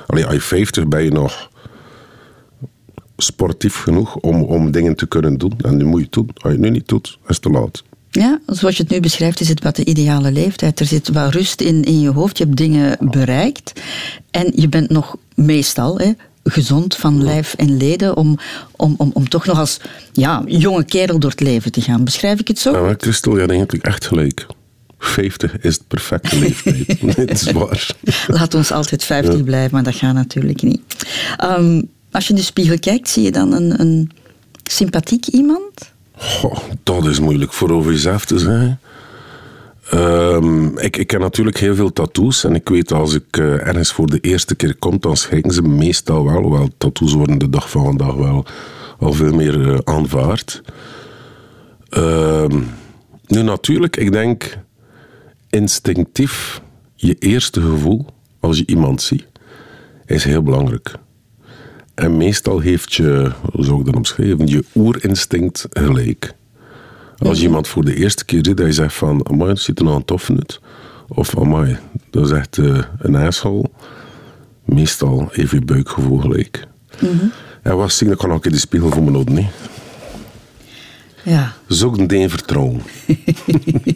Allee, 0.08 0.26
als 0.26 0.34
je 0.34 0.42
50 0.42 0.88
ben 0.88 1.04
je 1.04 1.12
nog 1.12 1.50
sportief 3.18 3.76
genoeg 3.76 4.16
om, 4.16 4.44
om 4.44 4.72
dingen 4.72 4.96
te 4.96 5.08
kunnen 5.08 5.38
doen. 5.38 5.54
En 5.62 5.78
nu 5.78 5.86
moet 5.86 6.00
je 6.00 6.06
het 6.06 6.14
doen. 6.14 6.30
Als 6.34 6.44
je 6.44 6.50
het 6.50 6.60
nu 6.60 6.70
niet 6.70 6.88
doet, 6.88 7.08
is 7.08 7.36
het 7.36 7.42
te 7.42 7.50
laat. 7.50 7.84
Ja, 8.12 8.40
zoals 8.46 8.78
je 8.78 8.84
het 8.84 8.92
nu 8.92 9.00
beschrijft, 9.00 9.40
is 9.40 9.50
het 9.50 9.64
wat 9.64 9.76
de 9.76 9.86
ideale 9.86 10.32
leeftijd. 10.32 10.80
Er 10.80 10.86
zit 10.86 11.10
wat 11.10 11.34
rust 11.34 11.62
in, 11.62 11.84
in 11.84 12.00
je 12.00 12.10
hoofd, 12.10 12.38
je 12.38 12.44
hebt 12.44 12.58
dingen 12.58 12.98
bereikt. 13.00 13.82
En 14.32 14.52
je 14.56 14.70
bent 14.70 14.90
nog 14.90 15.18
meestal 15.36 15.98
hè, 15.98 16.12
gezond 16.52 16.96
van 16.96 17.24
lijf 17.24 17.54
en 17.54 17.78
leden 17.78 18.18
om, 18.18 18.38
om, 18.76 18.96
om, 18.98 19.12
om 19.14 19.30
toch 19.30 19.46
nog 19.46 19.60
als 19.60 19.80
ja, 20.12 20.44
jonge 20.46 20.84
kerel 20.84 21.20
door 21.20 21.30
het 21.30 21.40
leven 21.40 21.72
te 21.72 21.82
gaan. 21.82 22.04
Beschrijf 22.04 22.40
ik 22.40 22.48
het 22.48 22.60
zo? 22.60 22.72
Ja, 22.72 22.82
maar 22.82 22.96
Christel, 22.98 23.34
je 23.34 23.40
had 23.40 23.50
eigenlijk 23.50 23.86
echt 23.86 24.06
gelijk. 24.06 24.46
50 25.00 25.60
is 25.60 25.74
het 25.74 25.88
perfecte 25.88 26.40
leeftijd. 26.46 27.16
Dit 27.16 27.32
is 27.32 27.52
waar. 27.52 27.96
Laat 28.28 28.54
ons 28.54 28.72
altijd 28.72 29.04
50 29.04 29.44
blijven, 29.44 29.74
maar 29.74 29.84
dat 29.84 29.96
gaat 29.96 30.14
natuurlijk 30.14 30.62
niet. 30.62 30.82
Um, 31.44 31.90
als 32.12 32.28
je 32.28 32.30
in 32.30 32.40
de 32.40 32.46
spiegel 32.46 32.80
kijkt, 32.80 33.10
zie 33.10 33.24
je 33.24 33.32
dan 33.32 33.54
een, 33.54 33.80
een 33.80 34.12
sympathiek 34.64 35.28
iemand? 35.28 35.92
Goh, 36.16 36.58
dat 36.84 37.06
is 37.06 37.20
moeilijk 37.20 37.54
voor 37.54 37.72
over 37.72 37.92
jezelf 37.92 38.26
te 38.26 38.40
zeggen. 38.40 38.80
Um, 39.94 40.78
ik, 40.78 40.98
ik 40.98 41.12
heb 41.12 41.22
natuurlijk 41.22 41.58
heel 41.58 41.76
veel 41.76 41.94
tattoos 41.94 42.44
en 42.44 42.56
ik 42.56 42.70
weet 42.70 42.92
als 42.92 43.14
ik 43.14 43.38
uh, 43.38 43.68
ergens 43.68 43.92
voor 43.92 44.08
de 44.08 44.20
eerste 44.20 44.56
keer 44.56 44.76
kom, 44.76 45.00
dan 45.00 45.18
schrikken 45.18 45.52
ze 45.52 45.62
meestal 45.62 46.26
wel. 46.26 46.42
Hoewel 46.42 46.70
tattoos 46.78 47.14
worden 47.14 47.38
de 47.38 47.50
dag 47.50 47.70
van 47.70 47.84
vandaag 47.84 48.14
wel 48.14 48.46
al 49.00 49.14
veel 49.14 49.34
meer 49.34 49.58
uh, 49.58 49.78
aanvaard. 49.84 50.62
Um, 51.98 52.68
nu 53.28 53.42
natuurlijk, 53.42 53.98
ik 53.98 54.12
denk 54.12 54.58
instinctief 55.50 56.62
je 56.96 57.16
eerste 57.20 57.62
gevoel 57.62 58.06
als 58.40 58.58
je 58.58 58.64
iemand 58.66 59.02
ziet, 59.02 59.28
is 60.06 60.24
heel 60.24 60.44
belangrijk. 60.44 60.94
En 61.96 62.18
meestal 62.18 62.60
heeft 62.60 62.94
je, 62.94 63.32
hoe 63.52 63.66
zou 63.66 63.80
ik 63.80 63.86
dat 63.86 63.96
omschrijven, 63.96 64.48
je 64.48 64.64
oerinstinct 64.76 65.66
gelijk. 65.70 66.34
Als 67.20 67.38
je 67.38 67.44
iemand 67.44 67.68
voor 67.68 67.86
de 67.86 67.96
eerste 67.96 68.26
keer 68.26 68.46
ziet, 68.46 68.58
dat 68.58 68.66
je 68.66 68.74
zegt 68.74 68.94
van, 68.94 69.28
amai, 69.30 69.50
dat 69.50 69.60
ziet 69.60 69.80
er 69.80 69.86
nou 69.86 69.98
een 69.98 70.06
tof 70.06 70.30
uit. 70.30 70.60
Of, 71.08 71.38
amai, 71.38 71.78
dat 72.10 72.26
is 72.26 72.32
echt 72.32 72.58
uh, 72.58 72.84
een 73.00 73.16
asshole. 73.16 73.70
Meestal 74.66 75.28
heeft 75.32 75.52
je 75.52 75.62
buikgevoel 75.62 76.18
gelijk. 76.18 76.68
Mm 77.00 77.20
-hmm. 77.20 77.32
En 77.62 77.78
wat 77.78 77.92
zie 77.92 78.12
ik, 78.12 78.18
kan 78.18 78.32
ook 78.32 78.46
in 78.46 78.52
de 78.52 78.60
spiegel 78.60 78.90
voor 78.90 79.02
mijn 79.02 79.14
noden, 79.14 79.34
niet? 79.34 79.48
Ja. 81.24 81.54
Zoek 81.68 81.98
een 81.98 82.08
deen 82.08 82.30
vertrouwen. 82.30 82.82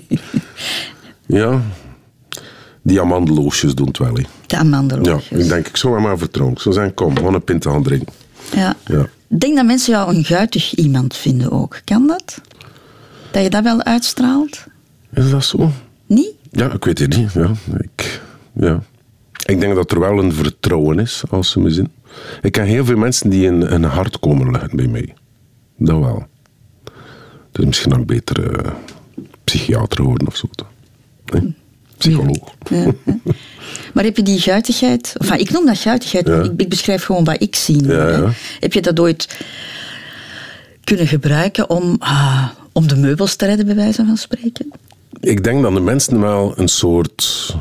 ja. 1.25 1.61
Die 2.81 3.01
amandeloosjes 3.01 3.75
doen 3.75 3.87
het 3.87 3.97
wel. 3.97 4.17
De 4.47 4.57
amandeloosjes. 4.57 5.29
Ja, 5.29 5.37
ik 5.37 5.49
denk, 5.49 5.67
ik 5.67 5.77
zou 5.77 5.93
hem 5.93 6.03
maar 6.03 6.17
vertrouwen. 6.17 6.57
Zou 6.59 6.75
zeggen, 6.75 6.93
kom, 6.93 7.13
we 7.13 7.21
een 7.21 7.43
pint 7.43 7.65
gaan 7.65 7.83
drinken. 7.83 8.13
Ja. 8.55 8.75
ja. 8.85 9.07
Ik 9.27 9.39
denk 9.39 9.55
dat 9.55 9.65
mensen 9.65 9.93
jou 9.93 10.15
een 10.15 10.23
guitig 10.23 10.75
iemand 10.75 11.15
vinden 11.15 11.51
ook. 11.51 11.81
Kan 11.83 12.07
dat? 12.07 12.41
Dat 13.33 13.43
je 13.43 13.49
dat 13.49 13.63
wel 13.63 13.83
uitstraalt? 13.83 14.65
Is 15.13 15.29
dat 15.29 15.45
zo? 15.45 15.71
Niet? 16.05 16.31
Ja, 16.51 16.71
ik 16.71 16.85
weet 16.85 16.99
het 16.99 17.17
niet. 17.17 17.33
Ja, 17.33 17.51
ik, 17.77 18.21
ja. 18.53 18.83
ik 19.45 19.59
denk 19.59 19.75
dat 19.75 19.91
er 19.91 19.99
wel 19.99 20.19
een 20.19 20.33
vertrouwen 20.33 20.99
is, 20.99 21.23
als 21.29 21.51
ze 21.51 21.59
me 21.59 21.69
zien. 21.69 21.91
Ik 22.41 22.51
ken 22.51 22.65
heel 22.65 22.85
veel 22.85 22.97
mensen 22.97 23.29
die 23.29 23.45
in 23.45 23.61
een 23.61 23.83
hart 23.83 24.19
komen 24.19 24.51
leggen 24.51 24.75
bij 24.75 24.87
mij. 24.87 25.13
Dat 25.77 25.99
wel. 25.99 26.27
Dus 27.51 27.65
misschien 27.65 27.95
ook 27.95 28.05
beter 28.05 28.65
uh, 28.65 28.71
psychiater 29.43 30.03
worden 30.03 30.27
of 30.27 30.35
zo. 30.35 30.47
Nee? 31.25 31.55
Psycholoog. 31.97 32.53
Ja, 32.69 32.77
ja. 32.77 32.93
Maar 33.93 34.03
heb 34.03 34.17
je 34.17 34.23
die 34.23 34.39
guitigheid, 34.39 35.15
enfin, 35.17 35.39
ik 35.39 35.51
noem 35.51 35.65
dat 35.65 35.77
guitigheid, 35.77 36.27
ik, 36.27 36.51
ik, 36.57 36.69
beschrijf 36.69 37.03
gewoon 37.03 37.23
wat 37.23 37.41
ik 37.41 37.55
zie. 37.55 37.85
Heb 38.59 38.73
je 38.73 38.81
dat 38.81 38.99
ooit 38.99 39.37
kunnen 40.83 41.07
gebruiken 41.07 41.69
om, 41.69 41.95
ah, 41.99 42.49
om 42.73 42.87
de 42.87 42.95
meubels 42.95 43.35
te 43.35 43.45
redden, 43.45 43.65
bij 43.65 43.75
wijze 43.75 44.05
van 44.05 44.17
spreken? 44.17 44.71
Ik 45.19 45.43
denk 45.43 45.61
dat 45.61 45.73
de 45.73 45.79
mensen 45.79 46.19
wel 46.19 46.53
een 46.59 46.67
soort 46.67 47.55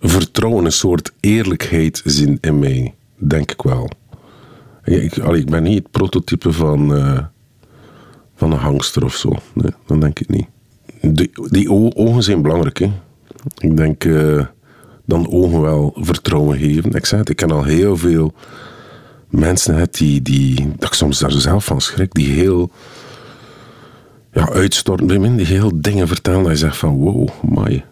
vertrouwen, 0.00 0.64
een 0.64 0.72
soort 0.72 1.12
eerlijkheid 1.20 2.02
zien 2.04 2.38
in 2.40 2.58
mij. 2.58 2.94
Denk 3.16 3.50
ik 3.50 3.62
wel. 3.62 3.90
Ik, 4.84 5.16
ik 5.16 5.50
ben 5.50 5.62
niet 5.62 5.78
het 5.78 5.90
prototype 5.90 6.52
van, 6.52 6.96
uh, 6.96 7.18
van 8.34 8.52
een 8.52 8.58
hangster 8.58 9.04
of 9.04 9.14
zo. 9.14 9.36
Nee, 9.54 9.72
dat 9.86 10.00
denk 10.00 10.20
ik 10.20 10.28
niet. 10.28 10.46
Die, 11.00 11.30
die 11.48 11.70
ogen 11.94 12.22
zijn 12.22 12.42
belangrijk. 12.42 12.78
Hè. 12.78 12.90
Ik 13.58 13.76
denk 13.76 14.04
uh, 14.04 14.46
dan 15.04 15.30
ogen 15.30 15.60
wel 15.60 15.92
vertrouwen 15.96 16.58
geven. 16.58 16.92
Ik 16.92 17.06
zei 17.06 17.20
het, 17.20 17.30
ik 17.30 17.36
ken 17.36 17.50
al 17.50 17.64
heel 17.64 17.96
veel 17.96 18.34
mensen 19.28 19.74
het 19.74 19.94
die, 19.94 20.22
die, 20.22 20.72
dat 20.76 20.88
ik 20.88 20.94
soms 20.94 21.18
daar 21.18 21.32
zelf 21.32 21.64
van 21.64 21.80
schrik, 21.80 22.14
die 22.14 22.28
heel 22.32 22.70
ja, 24.32 24.50
uitstorten 24.52 25.06
bij 25.06 25.18
mij, 25.18 25.36
die 25.36 25.46
heel 25.46 25.70
dingen 25.74 26.08
vertellen 26.08 26.42
dat 26.42 26.52
je 26.52 26.58
zegt 26.58 26.76
van 26.76 26.94
wow, 26.94 27.28
mooi. 27.42 27.84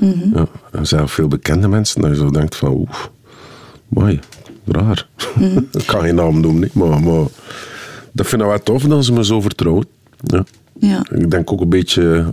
Mm 0.00 0.12
-hmm. 0.12 0.32
ja, 0.34 0.46
er 0.72 0.86
zijn 0.86 1.08
veel 1.08 1.28
bekende 1.28 1.68
mensen 1.68 2.00
dat 2.00 2.10
je 2.10 2.16
zo 2.16 2.30
denkt 2.30 2.56
van 2.56 2.72
oef, 2.72 3.10
mooi, 3.88 4.20
raar. 4.64 5.08
Mm 5.34 5.50
-hmm. 5.50 5.68
ik 5.80 5.86
kan 5.86 6.00
geen 6.00 6.14
naam 6.14 6.40
noemen, 6.40 6.70
maar, 6.72 7.02
maar 7.02 7.26
dat 8.12 8.26
vind 8.26 8.42
ik 8.42 8.48
wel 8.48 8.62
tof 8.62 8.82
dat 8.82 9.04
ze 9.04 9.12
me 9.12 9.24
zo 9.24 9.40
vertrouwen. 9.40 9.86
Ja. 10.20 10.44
Ja. 10.80 11.06
Ik 11.10 11.30
denk 11.30 11.52
ook 11.52 11.60
een 11.60 11.68
beetje 11.68 12.32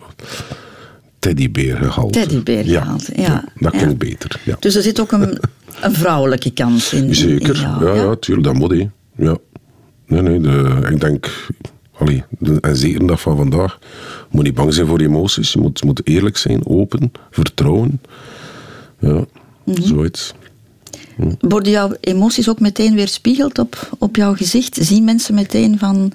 teddybeer 1.19 1.77
gehaald. 1.77 2.13
Teddybeer 2.13 2.63
gehaald, 2.63 3.09
ja. 3.15 3.23
ja. 3.23 3.43
dat 3.55 3.71
klinkt 3.71 3.97
beter. 3.97 4.41
Ja. 4.43 4.55
Dus 4.59 4.75
er 4.75 4.81
zit 4.81 4.99
ook 4.99 5.11
een, 5.11 5.39
een 5.81 5.93
vrouwelijke 5.93 6.51
kant 6.51 6.91
in. 6.91 7.15
Zeker, 7.15 7.55
in 7.55 7.61
jou, 7.61 7.85
ja, 7.85 7.93
ja, 7.93 8.15
tuurlijk, 8.15 8.47
dat 8.47 8.55
moet 8.55 8.71
hij. 8.71 8.89
Ja. 9.15 9.37
Nee, 10.07 10.21
nee, 10.21 10.39
de, 10.39 10.87
ik 10.91 10.99
denk, 10.99 11.47
allee, 11.97 12.23
en 12.61 12.75
zeker 12.75 12.99
de 12.99 13.05
dag 13.05 13.21
van 13.21 13.37
vandaag, 13.37 13.77
je 13.81 14.25
moet 14.29 14.43
niet 14.43 14.53
bang 14.53 14.73
zijn 14.73 14.87
voor 14.87 14.99
emoties. 14.99 15.53
Je 15.53 15.59
moet, 15.59 15.83
moet 15.83 16.07
eerlijk 16.07 16.37
zijn, 16.37 16.67
open, 16.67 17.11
vertrouwen. 17.31 18.01
Ja, 18.99 19.13
mm 19.13 19.25
-hmm. 19.63 19.83
zoiets. 19.83 20.33
Worden 21.39 21.71
jouw 21.71 21.91
emoties 21.99 22.49
ook 22.49 22.59
meteen 22.59 22.95
weerspiegeld 22.95 23.59
op, 23.59 23.89
op 23.99 24.15
jouw 24.15 24.35
gezicht? 24.35 24.77
Zien 24.81 25.03
mensen 25.03 25.33
meteen 25.33 25.79
van 25.79 26.13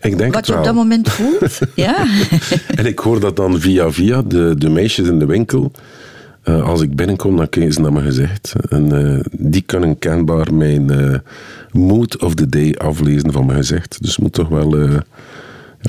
ik 0.00 0.18
denk 0.18 0.34
wat 0.34 0.46
je 0.46 0.58
op 0.58 0.64
dat 0.64 0.74
moment 0.74 1.10
voelt? 1.10 1.58
ja. 1.74 2.06
en 2.80 2.86
ik 2.86 2.98
hoor 2.98 3.20
dat 3.20 3.36
dan 3.36 3.60
via 3.60 3.90
via, 3.90 4.22
de, 4.22 4.54
de 4.58 4.68
meisjes 4.68 5.08
in 5.08 5.18
de 5.18 5.26
winkel. 5.26 5.70
Uh, 6.44 6.68
als 6.68 6.80
ik 6.80 6.96
binnenkom, 6.96 7.36
dan 7.36 7.48
kijken 7.48 7.72
ze 7.72 7.80
naar 7.80 7.92
mijn 7.92 8.04
gezicht. 8.04 8.52
En 8.68 8.94
uh, 8.94 9.20
die 9.30 9.62
kunnen 9.62 9.98
kenbaar 9.98 10.54
mijn 10.54 10.92
uh, 10.92 11.18
mood 11.78 12.22
of 12.22 12.34
the 12.34 12.48
day 12.48 12.74
aflezen 12.74 13.32
van 13.32 13.46
mijn 13.46 13.58
gezicht. 13.58 13.96
Dus 14.00 14.10
het 14.10 14.20
moet 14.20 14.32
toch 14.32 14.48
wel, 14.48 14.78
ja, 14.78 15.04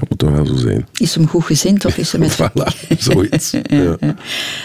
moet 0.10 0.18
toch 0.18 0.32
wel 0.32 0.46
zo 0.46 0.56
zijn. 0.56 0.88
Is 0.94 1.16
hem 1.16 1.28
goed 1.28 1.44
gezind 1.44 1.86
of 1.86 1.98
is 1.98 2.12
hem 2.12 2.22
met... 2.22 2.38
voilà, 2.42 2.98
zoiets. 2.98 3.52
ja. 3.52 3.98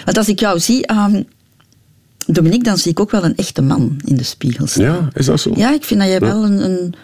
Want 0.05 0.17
als 0.17 0.29
ik 0.29 0.41
jou 0.41 0.59
zie... 0.59 0.93
Um, 0.93 1.25
Dominique, 2.27 2.65
dan 2.65 2.79
zie 2.79 2.91
ik 2.91 3.01
ook 3.01 3.11
wel 3.11 3.25
een 3.25 3.37
echte 3.37 3.63
man 3.63 4.01
in 4.05 4.17
de 4.17 4.23
spiegel 4.23 4.67
staan. 4.67 4.85
Ja, 4.85 5.09
is 5.15 5.27
dat 5.27 5.41
zo? 5.41 5.53
Ja, 5.55 5.75
ik 5.75 5.85
vind 5.85 6.01
dat 6.01 6.09
jij 6.09 6.21
wel 6.21 6.45
een, 6.45 6.65
een, 6.65 6.95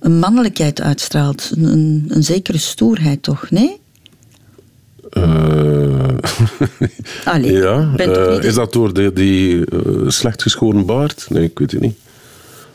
een 0.00 0.18
mannelijkheid 0.18 0.80
uitstraalt. 0.80 1.52
Een, 1.56 1.64
een, 1.64 2.04
een, 2.08 2.24
zekere 2.24 2.58
stoerheid, 2.58 3.22
toch? 3.22 3.50
Nee? 3.50 3.80
Uh, 5.12 6.08
Allee, 7.24 7.52
ja, 7.52 7.92
uh, 7.96 8.42
is 8.42 8.54
dat 8.54 8.72
door 8.72 9.14
die 9.14 9.72
uh, 9.72 10.08
slecht 10.08 10.42
geschoren 10.42 10.86
baard? 10.86 11.26
Nee, 11.28 11.44
ik 11.44 11.58
weet 11.58 11.70
het 11.70 11.80
niet. 11.80 11.96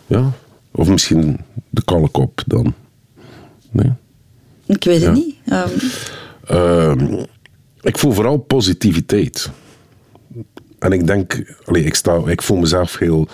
Ja, 0.08 0.32
of 0.75 0.89
misschien 0.89 1.39
de 1.70 1.84
kalle 1.86 2.10
kop 2.10 2.44
dan. 2.46 2.74
Nee. 3.72 3.91
Ik 4.65 4.84
weet 4.84 5.01
Ja. 5.01 5.05
het 5.05 5.15
niet. 5.15 5.36
Um, 6.51 7.25
ik 7.82 7.98
voel 7.98 8.12
vooral 8.12 8.38
positiviteit. 8.38 9.50
En 10.79 10.91
ik 10.91 11.08
denk, 11.08 11.55
allee, 11.65 11.84
ik, 11.84 11.96
sta, 11.96 12.22
ik 12.25 12.41
voel 12.41 12.58
mezelf 12.58 12.98
heel 12.98 13.27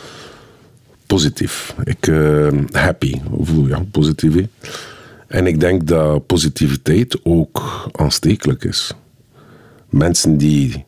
positief. 1.05 1.75
Ik 1.83 2.07
uh, 2.07 2.48
happy, 2.71 3.21
of 3.31 3.50
ja, 3.67 3.83
positief. 3.91 4.36
En 5.27 5.48
ik 5.48 5.60
denk 5.60 5.88
dat 5.88 6.25
positiviteit 6.25 7.19
ook 7.24 7.89
aanstekelijk 7.91 8.63
is. 8.63 8.93
Mensen 9.89 10.38
die 10.38 10.86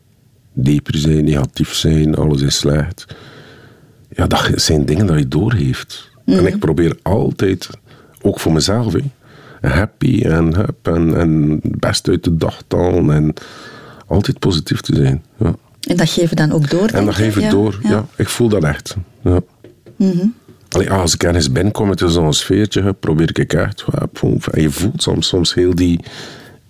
depri 0.53 0.98
zijn, 0.98 1.24
negatief 1.24 1.74
zijn, 1.74 2.15
alles 2.15 2.41
is 2.41 2.57
slecht. 2.57 3.05
Ja, 4.10 4.27
dat 4.27 4.51
zijn 4.55 4.86
dingen 4.86 5.05
dat 5.05 5.17
je 5.17 5.27
doorheeft. 5.27 6.12
En 6.25 6.47
ik 6.47 6.59
probeer 6.59 6.97
altijd, 7.01 7.69
ook 8.21 8.39
voor 8.39 8.51
mezelf, 8.51 8.93
hè, 8.93 9.69
happy 9.69 10.21
en, 10.23 10.55
hup, 10.55 10.87
en, 10.87 11.17
en 11.17 11.59
best 11.63 12.07
uit 12.07 12.23
de 12.23 12.37
dag. 12.37 12.61
En 12.67 13.33
altijd 14.07 14.39
positief 14.39 14.81
te 14.81 14.95
zijn. 14.95 15.23
Ja. 15.39 15.55
En 15.87 15.97
dat 15.97 16.09
geven 16.09 16.35
dan 16.35 16.51
ook 16.51 16.69
door? 16.69 16.87
En 16.87 17.05
dat 17.05 17.15
je? 17.15 17.23
geef 17.23 17.35
ik 17.35 17.43
Ja, 17.43 17.49
door, 17.49 17.79
ja. 17.83 18.05
Ik 18.15 18.29
voel 18.29 18.49
dat 18.49 18.63
echt. 18.63 18.95
Ja. 19.23 19.39
Allee, 20.69 20.91
als 20.91 21.13
ik 21.13 21.23
ergens 21.23 21.51
binnenkom 21.51 21.87
met 21.87 22.03
zo'n 22.05 22.33
sfeertje, 22.33 22.93
probeer 22.93 23.29
ik 23.39 23.53
echt... 23.53 23.85
En 24.51 24.61
je 24.61 24.69
voelt 24.69 25.01
soms, 25.01 25.27
soms 25.27 25.53
heel 25.53 25.75
die 25.75 25.99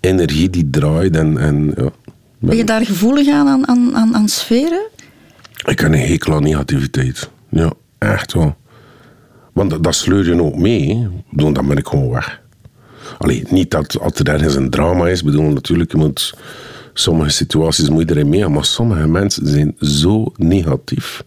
energie 0.00 0.50
die 0.50 0.70
draait. 0.70 1.16
En, 1.16 1.38
en, 1.38 1.74
ja. 1.76 1.90
Ben 2.38 2.56
je 2.56 2.64
daar 2.64 2.86
gevoelig 2.86 3.28
aan, 3.28 3.48
aan, 3.48 3.68
aan, 3.68 3.96
aan, 3.96 4.14
aan 4.14 4.28
sferen? 4.28 4.86
Ik 5.64 5.80
heb 5.80 5.92
een 5.92 5.98
hekel 5.98 6.34
aan 6.34 6.42
negativiteit. 6.42 7.30
Ja, 7.48 7.72
echt 7.98 8.32
wel. 8.32 8.56
Want 9.54 9.70
dat, 9.70 9.82
dat 9.82 9.94
sleur 9.94 10.24
je 10.24 10.42
ook 10.42 10.56
mee. 10.56 10.88
Ik 10.90 11.30
bedoel, 11.30 11.52
dan 11.52 11.66
ben 11.68 11.76
ik 11.76 11.86
gewoon 11.86 12.10
weg. 12.10 12.40
Allee, 13.18 13.44
niet 13.50 13.70
dat 13.70 14.18
er 14.18 14.28
ergens 14.28 14.54
een 14.54 14.70
drama 14.70 15.08
is. 15.08 15.18
Ik 15.18 15.24
bedoel, 15.24 15.50
natuurlijk, 15.50 15.90
je 15.92 15.96
moet... 15.96 16.34
Sommige 16.96 17.30
situaties 17.30 17.88
moet 17.88 18.08
je 18.08 18.14
erin 18.14 18.28
mee, 18.28 18.48
maar 18.48 18.64
sommige 18.64 19.08
mensen 19.08 19.48
zijn 19.48 19.76
zo 19.80 20.32
negatief. 20.36 21.22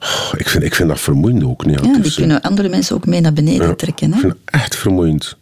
Oh, 0.00 0.32
ik, 0.36 0.48
vind, 0.48 0.64
ik 0.64 0.74
vind 0.74 0.88
dat 0.88 1.00
vermoeiend 1.00 1.44
ook, 1.44 1.64
negatief 1.66 1.94
Ja, 1.96 2.02
die 2.02 2.14
kunnen 2.14 2.40
andere 2.42 2.68
mensen 2.68 2.96
ook 2.96 3.06
mee 3.06 3.20
naar 3.20 3.32
beneden 3.32 3.66
Ja, 3.68 3.74
trekken. 3.74 4.08
Ik 4.08 4.14
Hè? 4.14 4.20
vind 4.20 4.32
het 4.32 4.54
echt 4.54 4.76
vermoeiend. 4.76 5.36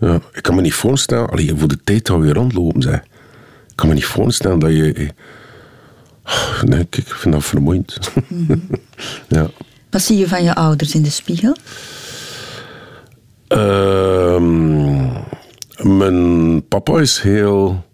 Ja, 0.00 0.20
ik 0.32 0.42
kan 0.42 0.54
me 0.54 0.60
niet 0.60 0.74
voorstellen, 0.74 1.28
allee, 1.30 1.52
voor 1.56 1.68
de 1.68 1.78
tijd 1.84 2.06
dat 2.06 2.20
we 2.20 2.32
rondlopen, 2.32 2.82
zeg. 2.82 2.94
Ik 3.68 3.72
kan 3.74 3.88
me 3.88 3.94
niet 3.94 4.04
voorstellen 4.04 4.58
dat 4.58 4.70
je. 4.70 5.08
oh, 6.24 6.62
Nee, 6.62 6.80
ik 6.90 7.06
vind 7.06 7.34
dat 7.34 7.44
vermoeiend. 7.44 7.98
ja. 9.28 9.50
Wat 9.96 10.04
zie 10.04 10.18
je 10.18 10.28
van 10.28 10.42
je 10.42 10.54
ouders 10.54 10.94
in 10.94 11.02
de 11.02 11.10
spiegel? 11.10 11.56
Ehm, 13.46 15.06
mijn 15.82 16.68
papa 16.68 17.00
is 17.00 17.18
heel 17.18 17.84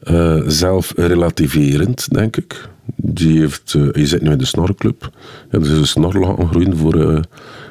eh, 0.00 0.40
zelfrelativerend, 0.46 2.10
denk 2.10 2.36
ik. 2.36 2.68
Die 2.96 3.38
heeft, 3.38 3.74
eh, 3.74 3.92
je 3.92 4.06
zit 4.06 4.22
nu 4.22 4.30
in 4.30 4.38
de 4.38 4.44
snorclub. 4.44 5.10
Ja, 5.50 5.58
dus 5.58 5.68
een 5.68 5.86
snor 5.86 6.36
groeien 6.50 6.76
voor 6.76 6.94
eh, 6.94 7.20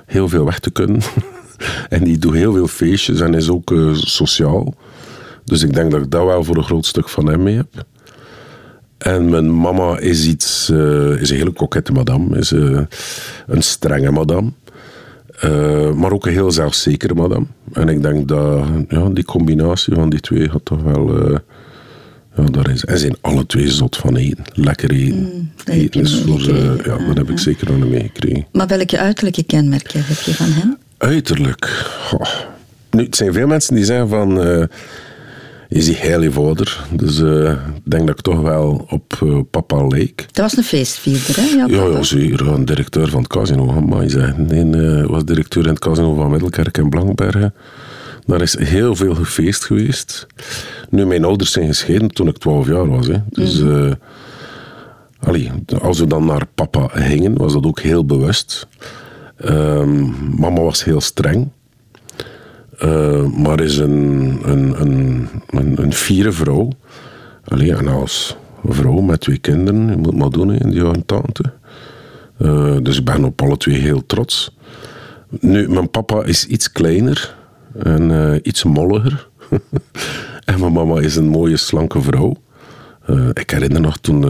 heel 0.06 0.30
veel 0.30 0.46
weg 0.46 0.60
te 0.60 0.72
kunnen. 0.72 1.02
en 1.90 2.04
die 2.04 2.18
doet 2.18 2.34
heel 2.34 2.54
veel 2.54 2.68
feestjes 2.68 3.20
en 3.20 3.34
is 3.34 3.50
ook 3.50 3.74
sociaal. 3.94 4.74
Dus 5.46 5.64
ik 5.64 5.74
denk 5.74 5.92
dat 5.92 6.02
ik 6.02 6.12
dat 6.12 6.26
wel 6.26 6.44
voor 6.44 6.58
een 6.58 6.64
groot 6.64 6.86
stuk 6.86 7.10
van 7.10 7.28
hem 7.28 7.44
mee 7.44 7.56
heb. 7.56 7.86
En 9.00 9.30
mijn 9.30 9.60
mama 9.60 9.98
is 10.00 10.26
iets, 10.26 10.70
eh, 10.70 11.22
is 11.22 11.30
een 11.30 11.38
hele 11.38 11.52
kokette 11.52 11.92
madame, 11.92 12.38
is 12.38 12.52
eh, 12.52 12.80
een 13.48 13.62
strenge 13.62 14.12
madame. 14.12 14.52
Eh, 15.40 15.94
maar 15.94 16.12
ook 16.12 16.26
een 16.26 16.32
heel 16.32 16.52
zelfzekere 16.52 17.14
madame. 17.14 17.46
En 17.74 17.90
ik 17.90 18.02
denk 18.02 18.28
dat 18.28 18.66
ja, 18.90 19.10
die 19.10 19.24
combinatie 19.24 19.94
van 19.94 20.10
die 20.10 20.20
twee 20.20 20.50
gaat 20.50 20.66
toch 20.66 20.82
wel. 20.82 21.32
ja, 22.36 22.44
daar 22.44 22.70
is. 22.70 22.86
En 22.86 23.00
zijn 23.00 23.16
alle 23.22 23.46
twee 23.46 23.72
zot 23.72 23.98
van 23.98 24.16
eten. 24.16 24.44
Lekker 24.54 24.92
eten. 24.92 25.52
eten 25.66 26.02
je 26.02 26.08
is 26.08 26.22
voor 26.26 26.42
ze, 26.42 26.82
ja, 26.86 26.98
dat 27.08 27.18
heb 27.18 27.30
ik 27.30 27.40
zeker 27.40 27.68
nog 27.68 27.82
niet 27.82 27.92
meegekregen. 27.92 28.46
Maar 28.52 28.68
welke 28.68 29.00
uiterlijke 29.00 29.44
kenmerken 29.44 30.04
heb 30.06 30.18
je 30.18 30.34
van 30.34 30.52
hen? 30.52 30.78
Uiterlijk. 30.98 31.66
Goh. 32.08 32.28
Nu, 32.92 33.04
het 33.04 33.16
zijn 33.16 33.34
veel 33.34 33.48
mensen 33.48 33.76
die 33.76 33.86
zeggen 33.86 34.10
van. 34.10 34.68
Eh 35.70 35.76
je 35.76 35.82
ziet 35.82 35.98
heel 35.98 36.22
je 36.22 36.32
vader. 36.32 36.86
Dus 36.92 37.22
eh, 37.22 37.52
ik 37.52 37.82
denk 37.84 38.08
dat 38.08 38.18
ik 38.18 38.22
toch 38.22 38.42
wel 38.42 38.86
op 38.90 39.18
eh, 39.24 39.40
papa 39.52 39.88
leek. 39.88 40.26
Dat 40.32 40.44
was 40.44 40.58
een 40.58 40.64
feestvierder, 40.64 41.36
hè? 41.36 41.42
Ja, 41.42 41.66
Ja, 41.68 42.04
zeker. 42.04 42.48
Een 42.48 42.66
directeur 42.66 43.10
van 43.10 43.20
het 43.20 43.30
casino. 43.30 43.82
Maar 43.82 44.04
je 44.04 44.10
zei, 44.10 44.34
nee, 44.38 45.00
eh, 45.00 45.06
was 45.06 45.26
directeur 45.26 45.64
in 45.64 45.70
het 45.70 45.80
casino 45.80 46.14
van 46.14 46.32
Middelkerk 46.32 46.78
en 46.78 46.90
Blankbergen. 46.90 47.54
Daar 48.26 48.42
is 48.42 48.60
heel 48.60 48.96
veel 48.96 49.16
gefeest 49.16 49.66
geweest. 49.66 50.28
Nu, 50.90 51.06
mijn 51.06 51.24
ouders 51.24 51.52
zijn 51.52 51.68
gescheiden 51.68 52.10
toen 52.10 52.28
ik 52.28 52.38
12 52.38 52.68
jaar 52.68 52.90
was. 52.90 53.08
Hè. 53.08 53.18
Dus 53.30 53.62
eh, 53.62 53.92
allee, 55.20 55.52
als 55.82 56.00
we 56.00 56.08
dan 56.08 56.26
naar 56.26 56.46
papa 56.56 56.88
gingen, 56.88 57.38
was 57.38 57.54
dat 57.54 57.66
ook 57.66 57.80
heel 57.80 58.06
bewust. 58.06 58.68
Ehm, 59.38 60.04
mama 60.40 60.62
was 60.62 60.84
heel 60.84 61.02
streng. 61.02 61.50
Eh, 62.80 63.26
maar 63.26 63.62
is 63.62 63.78
een, 63.78 64.40
een, 64.44 64.82
een, 64.82 65.28
een, 65.50 65.82
een 65.82 65.94
fiere 65.94 66.32
vrouw. 66.32 66.70
Allee, 67.44 67.76
en 67.76 67.88
als 67.88 68.38
vrouw 68.66 69.00
met 69.00 69.20
twee 69.20 69.38
kinderen, 69.38 69.88
je 69.88 69.96
moet 69.96 70.16
maar 70.16 70.30
doen 70.30 70.54
in 70.54 70.70
de 70.70 70.76
jaren 70.76 71.06
tachtig. 71.06 71.58
Eh, 72.40 72.76
dus 72.82 72.98
ik 72.98 73.06
ben 73.06 73.24
op 73.24 73.42
alle 73.42 73.58
twee 73.58 73.78
heel 73.78 74.06
trots. 74.06 74.58
Nu, 75.40 75.70
mijn 75.70 75.90
papa 75.90 76.24
is 76.24 76.46
iets 76.46 76.72
kleiner 76.72 77.36
en 77.74 78.12
eh, 78.12 78.40
iets 78.44 78.64
molliger. 78.64 79.28
en 80.46 80.60
mijn 80.60 80.74
mama 80.74 81.00
is 81.00 81.16
een 81.16 81.28
mooie, 81.28 81.58
slanke 81.58 82.02
vrouw. 82.02 82.36
Ik 83.34 83.50
herinner 83.50 83.82
nog 83.82 83.98
toen, 83.98 84.24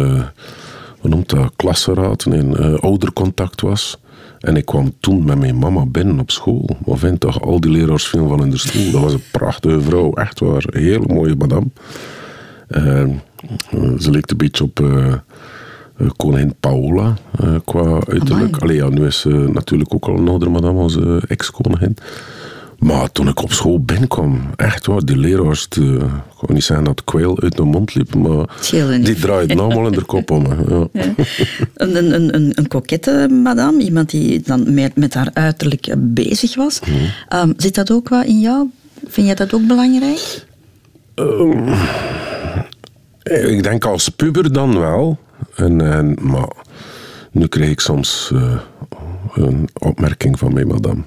hoe 0.99 1.09
noemt 1.09 1.29
dat, 1.29 1.51
klassenraad, 1.55 2.25
eh, 2.25 2.73
oudercontact 2.73 3.61
was. 3.61 3.99
En 4.39 4.55
ik 4.55 4.65
kwam 4.65 4.93
toen 4.99 5.25
met 5.25 5.39
mijn 5.39 5.57
mama 5.57 5.85
binnen 5.85 6.19
op 6.19 6.31
school. 6.31 6.69
Wat 6.85 6.99
vindt 6.99 7.19
toch, 7.19 7.41
al 7.41 7.59
die 7.59 7.71
leraars 7.71 8.07
vielen 8.07 8.29
van 8.29 8.43
in 8.43 8.49
de 8.49 8.57
stoel. 8.57 8.91
Dat 8.91 9.01
was 9.01 9.13
een 9.13 9.23
prachtige 9.31 9.81
vrouw, 9.81 10.13
echt 10.13 10.39
waar. 10.39 10.63
Een 10.65 10.83
hele 10.83 11.13
mooie 11.13 11.35
madame. 11.35 11.67
Eh, 12.67 13.01
eh, 13.01 13.99
ze 13.99 14.11
leek 14.11 14.31
een 14.31 14.37
beetje 14.37 14.63
op 14.63 14.79
eh, 14.79 15.13
eh, 15.13 16.09
koningin 16.15 16.55
Paola 16.59 17.13
qua 17.65 17.99
uiterlijk. 18.07 18.57
Allee, 18.57 18.75
ja, 18.75 18.89
nu 18.89 19.05
is 19.05 19.19
ze 19.19 19.29
natuurlijk 19.29 19.93
ook 19.93 20.05
al 20.05 20.17
een 20.17 20.27
oudere 20.27 20.51
madame 20.51 20.79
als 20.79 20.97
ex-koningin. 21.27 21.97
Maar 22.79 23.11
toen 23.11 23.27
ik 23.27 23.41
op 23.41 23.51
school 23.51 23.79
binnenkwam, 23.83 24.41
echt 24.55 24.85
waar, 24.85 25.05
die 25.05 25.17
leraars, 25.17 25.63
ik 25.63 25.99
kan 26.37 26.53
niet 26.53 26.63
zeggen 26.63 26.85
dat 26.85 27.03
kweel 27.03 27.41
uit 27.41 27.57
mijn 27.57 27.69
mond 27.69 27.95
liep, 27.95 28.15
maar 28.15 28.45
die 29.01 29.15
draaiden 29.15 29.59
allemaal 29.63 29.85
in 29.85 29.91
de 29.91 30.05
kop 30.05 30.31
om 30.31 30.41
me. 30.41 30.87
Ja. 30.91 31.13
Een, 31.73 31.95
een, 31.95 32.35
een, 32.35 32.51
een 32.55 32.67
kokette 32.67 33.27
madame, 33.43 33.81
iemand 33.81 34.09
die 34.09 34.41
dan 34.41 34.73
met, 34.73 34.95
met 34.95 35.13
haar 35.13 35.29
uiterlijk 35.33 35.95
bezig 35.97 36.55
was. 36.55 36.79
Mhm. 36.79 36.93
Ehm, 37.27 37.53
zit 37.57 37.75
dat 37.75 37.91
ook 37.91 38.09
wel 38.09 38.23
in 38.23 38.39
jou? 38.39 38.69
Vind 39.07 39.27
jij 39.27 39.35
dat 39.35 39.53
ook 39.53 39.67
belangrijk? 39.67 40.45
Ik 43.23 43.63
denk 43.63 43.85
als 43.85 44.09
puber 44.09 44.53
dan 44.53 44.79
wel. 44.79 45.17
En, 45.55 45.81
en, 45.81 46.17
maar 46.21 46.49
nu 47.31 47.47
krijg 47.47 47.69
ik 47.69 47.79
soms 47.79 48.31
eh, 48.33 48.59
een 49.33 49.69
opmerking 49.79 50.39
van 50.39 50.53
mijn 50.53 50.67
madame. 50.67 51.01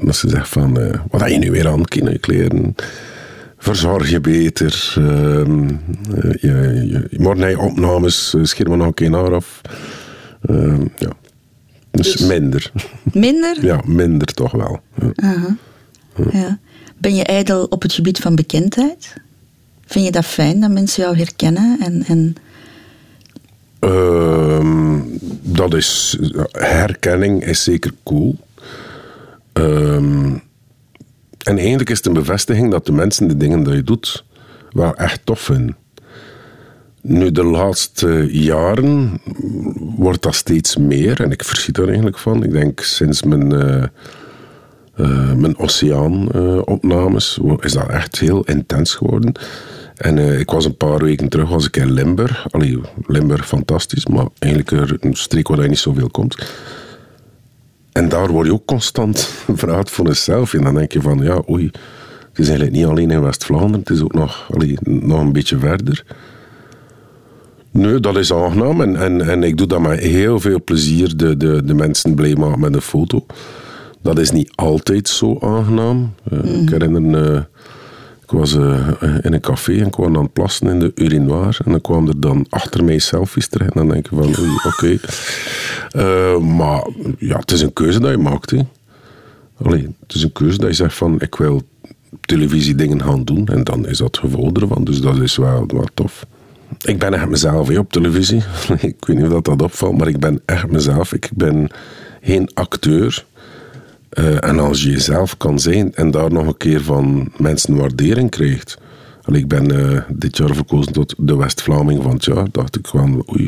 Dat 0.00 0.16
ze 0.16 0.28
zegt 0.28 0.48
van, 0.48 0.80
eh, 0.80 1.00
wat 1.10 1.20
heb 1.20 1.30
je 1.30 1.38
nu 1.38 1.50
weer 1.50 1.68
aan, 1.68 1.84
kinderkleren? 1.84 2.74
Verzorg 3.58 4.10
je 4.10 4.20
beter. 4.20 4.94
eh, 4.96 5.44
je, 6.40 6.82
je, 6.90 7.06
je 7.10 7.16
moet 7.18 7.36
naar 7.36 7.50
je 7.50 7.58
opnames, 7.58 8.34
uh, 8.36 8.44
scherm 8.44 8.76
nog 8.76 8.86
een 8.86 8.94
keer 8.94 9.10
naar 9.10 9.34
af. 9.34 9.60
Ehm, 10.48 10.80
ja. 10.98 11.12
Dus, 11.90 12.12
Dus- 12.12 12.26
minder. 12.28 12.72
Minder? 13.12 13.64
ja, 13.64 13.80
minder 13.84 14.26
toch 14.34 14.52
wel. 14.52 14.80
Ja. 15.14 15.56
Ja. 16.32 16.58
Ben 16.98 17.14
je 17.14 17.24
ijdel 17.24 17.64
op 17.64 17.82
het 17.82 17.92
gebied 17.92 18.18
van 18.18 18.34
bekendheid? 18.34 19.14
Vind 19.86 20.04
je 20.04 20.10
dat 20.12 20.24
fijn 20.26 20.60
dat 20.60 20.70
mensen 20.70 21.02
jou 21.02 21.16
herkennen? 21.16 21.78
En, 21.80 22.04
en 22.06 22.34
Ehm, 23.78 24.98
dat 25.42 25.74
is, 25.74 26.18
herkenning 26.50 27.44
is 27.44 27.62
zeker 27.64 27.92
cool. 28.04 28.36
Ehm, 29.56 30.34
en 31.42 31.58
eigenlijk 31.58 31.90
is 31.90 31.96
het 31.96 32.06
een 32.06 32.12
bevestiging 32.12 32.70
dat 32.70 32.86
de 32.86 32.92
mensen 32.92 33.28
de 33.28 33.36
dingen 33.36 33.64
die 33.64 33.74
je 33.74 33.82
doet 33.82 34.24
wel 34.70 34.94
echt 34.94 35.20
tof 35.24 35.40
vinden. 35.40 35.76
Nu, 37.00 37.32
de 37.32 37.44
laatste 37.44 38.28
jaren 38.30 39.20
wordt 39.96 40.22
dat 40.22 40.34
steeds 40.34 40.76
meer 40.76 41.22
en 41.22 41.30
ik 41.30 41.44
verschiet 41.44 41.74
daar 41.74 41.86
eigenlijk 41.86 42.18
van. 42.18 42.42
Ik 42.42 42.52
denk 42.52 42.80
sinds 42.80 43.22
mijn, 43.22 43.52
eh 43.52 43.84
eh, 44.94 45.32
mijn 45.32 45.58
oceaan-opnames 45.58 47.38
is 47.60 47.72
dat 47.72 47.88
echt 47.88 48.18
heel 48.18 48.44
intens 48.44 48.94
geworden. 48.94 49.32
En 49.96 50.38
ik 50.38 50.50
was 50.50 50.64
een 50.64 50.76
paar 50.76 50.98
weken 50.98 51.28
terug 51.28 51.48
was 51.48 51.66
ik 51.66 51.76
in 51.76 51.92
Limburg. 51.92 52.46
Allee, 52.50 52.80
Limburg 53.06 53.46
fantastisch, 53.46 54.06
maar 54.06 54.26
eigenlijk 54.38 55.04
een 55.04 55.14
streek 55.14 55.48
waar 55.48 55.62
je 55.62 55.68
niet 55.68 55.78
zoveel 55.78 56.10
komt. 56.10 56.36
En 57.96 58.08
daar 58.08 58.28
word 58.28 58.46
je 58.46 58.52
ook 58.52 58.64
constant 58.64 59.18
gevraagd 59.44 59.90
voor 59.90 60.14
selfie. 60.14 60.58
En 60.58 60.64
dan 60.64 60.74
denk 60.74 60.92
je 60.92 61.00
van, 61.00 61.18
ja, 61.18 61.42
oei, 61.50 61.64
het 62.28 62.38
is 62.38 62.48
eigenlijk 62.48 62.76
niet 62.76 62.86
alleen 62.86 63.10
in 63.10 63.22
West-Vlaanderen, 63.22 63.80
het 63.80 63.90
is 63.90 64.02
ook 64.02 64.14
nog, 64.14 64.48
allee, 64.54 64.76
nog 64.82 65.20
een 65.20 65.32
beetje 65.32 65.58
verder. 65.58 66.04
Nee, 67.70 68.00
dat 68.00 68.16
is 68.16 68.32
aangenaam 68.32 68.80
en, 68.80 68.96
en, 68.96 69.20
en 69.28 69.42
ik 69.42 69.56
doe 69.56 69.66
dat 69.66 69.80
met 69.80 69.98
heel 69.98 70.40
veel 70.40 70.62
plezier, 70.64 71.16
de, 71.16 71.36
de, 71.36 71.64
de 71.64 71.74
mensen 71.74 72.14
blij 72.14 72.34
maken 72.34 72.60
met 72.60 72.74
een 72.74 72.80
foto. 72.80 73.26
Dat 74.02 74.18
is 74.18 74.30
niet 74.30 74.52
altijd 74.54 75.08
zo 75.08 75.38
aangenaam. 75.40 76.14
Eh, 76.30 76.60
Ik 76.62 76.70
herinner, 76.70 77.34
eh, 77.34 77.40
ik 78.26 78.32
was 78.32 78.54
eh, 78.54 78.88
in 79.20 79.32
een 79.32 79.40
café 79.40 79.80
en 79.80 79.90
kwam 79.90 80.14
het 80.14 80.32
plassen 80.32 80.66
in 80.66 80.78
de 80.78 80.92
urinoir. 80.94 81.58
En 81.64 81.70
dan 81.70 81.80
kwamen 81.80 82.08
er 82.08 82.20
dan 82.20 82.46
achter 82.48 82.84
mij 82.84 82.98
selfies 82.98 83.48
terecht. 83.48 83.74
En 83.74 83.86
dan 83.86 83.88
denk 83.88 84.08
je 84.10 84.16
van, 84.16 84.34
oké. 84.72 84.98
Eh, 85.90 86.38
maar 86.38 86.86
ja, 87.18 87.38
het 87.38 87.50
is 87.50 87.60
een 87.60 87.72
keuze 87.72 88.00
dat 88.00 88.10
je 88.10 88.16
maakt. 88.16 88.50
Hè. 88.50 88.58
Allee, 89.62 89.94
het 90.00 90.14
is 90.14 90.22
een 90.22 90.32
keuze 90.32 90.58
dat 90.58 90.68
je 90.68 90.74
zegt 90.74 90.94
van 90.94 91.20
ik 91.20 91.34
wil 91.34 91.62
televisie 92.20 92.74
dingen 92.74 93.02
gaan 93.02 93.24
doen. 93.24 93.46
En 93.46 93.64
dan 93.64 93.86
is 93.86 93.98
dat 93.98 94.18
gevolg 94.18 94.52
ervan. 94.52 94.84
Dus 94.84 95.00
dat 95.00 95.16
is 95.18 95.36
wel, 95.36 95.66
tof. 95.94 96.26
Ik 96.84 96.98
ben 96.98 97.14
echt 97.14 97.28
mezelf 97.28 97.78
op 97.78 97.92
televisie. 97.92 98.42
ik 98.80 99.04
weet 99.06 99.16
niet 99.16 99.24
of 99.24 99.32
dat, 99.32 99.44
dat 99.44 99.62
opvalt, 99.62 99.98
maar 99.98 100.08
ik 100.08 100.18
ben 100.18 100.40
echt 100.44 100.70
mezelf. 100.70 101.12
Ik 101.12 101.30
ben 101.34 101.68
geen 102.22 102.50
acteur. 102.54 103.24
Eh, 104.16 104.44
en 104.44 104.58
als 104.58 104.82
je 104.82 104.90
jezelf 104.90 105.36
kan 105.36 105.58
zijn 105.58 105.94
en 105.94 106.10
daar 106.10 106.32
nog 106.32 106.46
een 106.46 106.56
keer 106.56 106.82
van 106.82 107.32
mensen 107.36 107.76
waardering 107.76 108.30
krijgt. 108.30 108.78
Allee, 109.22 109.40
ik 109.40 109.48
ben 109.48 109.70
eh, 109.70 110.02
dit 110.08 110.36
jaar 110.36 110.54
verkozen 110.54 110.92
tot 110.92 111.14
de 111.18 111.36
West-Vlaming 111.36 112.02
van 112.02 112.12
het 112.12 112.24
jaar. 112.24 112.46
Dacht 112.50 112.76
ik 112.76 112.86
van, 112.86 113.24
oei, 113.32 113.46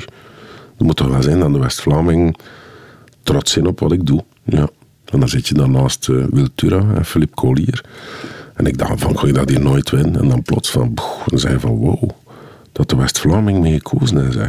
dat 0.77 0.87
moet 0.87 0.97
toch 0.97 1.09
wel 1.09 1.23
zijn 1.23 1.39
dat 1.39 1.53
de 1.53 1.59
West-Vlaming 1.59 2.37
trots 3.23 3.53
zijn 3.53 3.67
op 3.67 3.81
wat 3.81 3.93
ik 3.93 4.07
doe. 4.07 4.25
Ja. 4.45 4.69
En 5.05 5.21
dan 5.21 5.29
zit 5.29 5.49
je 5.49 5.55
dan 5.55 5.71
naast 5.71 6.09
uh, 6.09 6.25
Wiltura 6.31 6.95
en 6.95 7.05
Philippe 7.05 7.35
Collier. 7.35 7.85
En 8.55 8.67
ik 8.67 8.79
dacht 8.79 9.01
van, 9.01 9.19
ga 9.19 9.27
je 9.27 9.33
dat 9.33 9.49
hier 9.49 9.61
nooit 9.61 9.91
winnen? 9.91 10.21
En 10.21 10.29
dan 10.29 10.43
plots 10.43 10.71
van, 10.71 10.95
dan 11.27 11.39
zei 11.39 11.59
van, 11.59 11.77
wow, 11.77 12.11
dat 12.73 12.91
de 12.91 12.97
West-Vlaming 12.97 13.61
mee 13.61 13.73
gekozen 13.73 14.29
is. 14.29 14.35
Hè. 14.35 14.47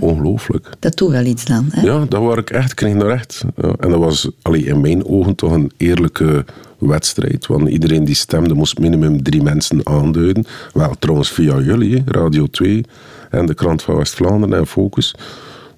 Ongelooflijk. 0.00 0.70
Dat 0.78 0.96
doet 0.96 1.10
wel 1.10 1.24
iets 1.24 1.44
dan. 1.44 1.68
Hè? 1.70 1.82
Ja, 1.82 2.04
dat 2.08 2.22
waar 2.22 2.38
ik 2.38 2.50
echt, 2.50 2.74
kreeg 2.74 2.94
naar 2.94 3.10
echt. 3.10 3.44
Ja, 3.56 3.74
en 3.80 3.90
dat 3.90 3.98
was 3.98 4.30
allee, 4.42 4.64
in 4.64 4.80
mijn 4.80 5.06
ogen 5.06 5.34
toch 5.34 5.52
een 5.52 5.70
eerlijke 5.76 6.44
wedstrijd. 6.78 7.46
Want 7.46 7.68
iedereen 7.68 8.04
die 8.04 8.14
stemde 8.14 8.54
moest 8.54 8.78
minimum 8.78 9.22
drie 9.22 9.42
mensen 9.42 9.86
aanduiden. 9.86 10.44
Wel, 10.72 10.94
trouwens 10.98 11.30
via 11.30 11.58
jullie, 11.58 12.02
Radio 12.06 12.46
2 12.46 12.84
en 13.30 13.46
de 13.46 13.54
krant 13.54 13.82
van 13.82 13.96
West-Vlaanderen 13.96 14.58
en 14.58 14.66
Focus. 14.66 15.14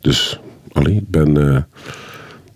Dus, 0.00 0.40
allee, 0.72 0.94
ik 0.94 1.10
ben... 1.10 1.38
Uh, 1.38 1.58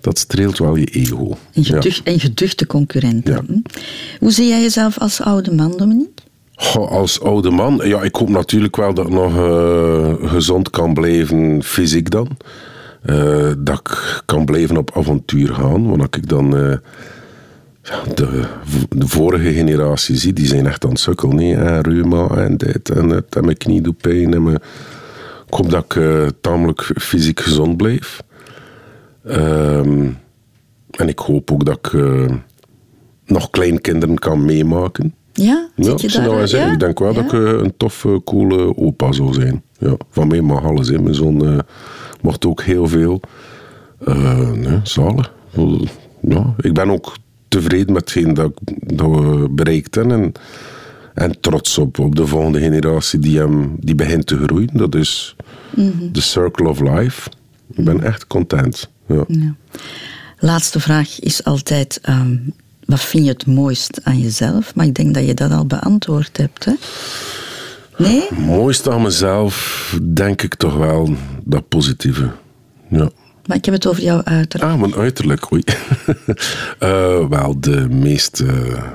dat 0.01 0.19
streelt 0.19 0.59
wel 0.59 0.77
je 0.77 0.85
ego. 0.85 1.37
Een, 1.53 1.65
geducht, 1.65 2.01
ja. 2.05 2.19
geduchte 2.19 2.67
concurrenten. 2.67 3.47
Ja. 3.49 3.73
Hoe 4.19 4.31
zie 4.31 4.49
jij 4.49 4.61
jezelf 4.61 4.99
als 4.99 5.21
oude 5.21 5.55
man, 5.55 5.77
Dominique? 5.77 6.22
Als 6.71 7.21
oude 7.21 7.51
man, 7.51 7.81
ja, 7.85 8.03
ik 8.03 8.15
hoop 8.15 8.29
natuurlijk 8.29 8.77
wel 8.77 8.95
dat 8.95 9.07
ik 9.07 9.13
nog 9.13 9.37
uh, 9.37 10.15
gezond 10.21 10.71
kan 10.71 10.95
blijven, 10.95 11.63
fysiek 11.63 12.11
dan. 12.11 12.29
Uh, 13.05 13.53
dat 13.59 13.79
ik 13.79 14.23
kan 14.25 14.45
blijven 14.45 14.77
op 14.77 14.97
avontuur 14.97 15.55
gaan. 15.55 15.89
Want 15.89 16.17
ik 16.17 16.29
dan 16.29 16.57
uh, 16.57 16.77
de, 18.15 18.45
de, 18.89 19.09
vorige 19.09 19.53
generatie 19.53 20.17
zie, 20.17 20.33
die 20.33 20.47
zijn 20.47 20.67
echt 20.67 20.85
aan 20.85 20.91
het 20.91 21.01
sukkelen. 21.01 21.37
Nee, 21.37 21.55
en 21.55 22.13
en 22.31 22.57
dit 22.57 22.91
en 22.91 23.09
het 23.09 23.37
en 23.37 23.45
mijn 23.45 23.57
knie 23.57 23.81
doet 23.81 24.01
pijn. 24.01 24.35
En. 24.35 24.49
Ik 25.47 25.59
hoop 25.59 25.71
dat 25.71 25.85
ik 25.95 26.31
tamelijk 26.41 26.91
fysiek 27.01 27.41
gezond 27.41 27.77
blijf. 27.77 28.23
Ehm, 29.25 30.09
en 30.91 31.09
ik 31.09 31.19
hoop 31.19 31.51
ook 31.53 31.65
dat 31.65 31.79
ik 31.83 31.93
nog 33.25 33.51
kleinkinderen 33.51 34.19
kan 34.19 34.45
meemaken. 34.45 35.15
Ja, 35.33 35.69
ja, 35.77 35.95
je 35.97 36.09
daar? 36.09 36.49
Ja? 36.49 36.73
Ik 36.73 36.81
denk 36.81 36.99
wel 36.99 37.15
dat 37.15 37.25
ik 37.25 37.33
eh, 37.33 37.41
een 37.41 37.75
toffe, 37.77 38.21
coole 38.25 38.77
opa 38.77 39.13
zou 39.13 39.33
zijn. 39.33 39.63
Ja, 39.79 39.97
van 40.11 40.29
mij 40.29 40.41
mag 40.41 40.65
alles 40.65 40.89
in. 40.89 41.03
Mijn 41.03 41.15
zoon 41.15 41.45
uh, 41.45 41.59
mocht 42.21 42.47
ook 42.47 42.63
heel 42.63 42.89
veel. 42.89 43.21
Uh, 44.09 44.51
nee, 44.51 44.81
zalig. 44.83 45.33
Ja, 46.21 46.55
ik 46.57 46.75
ben 46.75 46.91
ook 46.91 47.17
tevreden 47.49 47.93
met 47.93 48.03
hetgeen 48.03 48.35
dat, 48.35 48.53
dat 48.77 49.11
we 49.11 49.49
bereikt 49.51 49.95
hebben. 49.95 50.23
En, 50.23 50.33
en 51.15 51.41
trots 51.41 51.79
op, 51.79 51.99
op 51.99 52.17
de 52.17 52.27
volgende 52.27 52.59
generatie 52.59 53.19
die, 53.19 53.39
hem, 53.39 53.77
die 53.79 53.95
begint 53.95 54.27
te 54.27 54.37
groeien. 54.37 54.71
Dat 54.73 54.95
is 54.95 55.37
de 56.13 56.21
circle 56.21 56.69
of 56.69 56.81
life. 56.81 57.31
Ik 57.75 57.85
ben 57.85 58.03
echt 58.03 58.27
content. 58.27 58.91
Ja. 59.07 59.25
ja. 59.27 59.55
Laatste 60.39 60.81
vraag 60.81 61.21
is 61.21 61.45
altijd: 61.45 62.01
um, 62.09 62.55
wat 62.85 63.01
vind 63.01 63.25
je 63.25 63.31
het 63.31 63.47
mooist 63.47 64.01
aan 64.03 64.19
jezelf? 64.19 64.75
Maar 64.75 64.87
ik 64.87 64.95
denk 64.95 65.15
dat 65.15 65.27
je 65.27 65.35
dat 65.35 65.53
al 65.53 65.67
beantwoord 65.67 66.37
hebt. 66.37 66.65
Hè? 66.65 66.73
Nee? 67.99 68.21
Het 68.29 68.39
mooiste 68.39 68.91
aan 68.91 69.03
mezelf, 69.03 69.97
denk 70.03 70.43
ik 70.43 70.55
toch 70.55 70.77
wel 70.77 71.15
dat 71.45 71.69
positieve. 71.69 72.31
Ja. 72.89 73.11
Maar 73.47 73.57
ik 73.57 73.65
heb 73.65 73.75
het 73.75 73.87
over 73.87 74.03
jouw 74.03 74.23
uiterlijk. 74.25 74.73
Ah, 74.73 74.81
mijn 74.81 74.95
uiterlijk, 74.95 75.53
oei. 75.53 75.63
uh, 76.81 77.29
wel, 77.39 77.61
de 77.61 77.89
meeste 77.91 78.47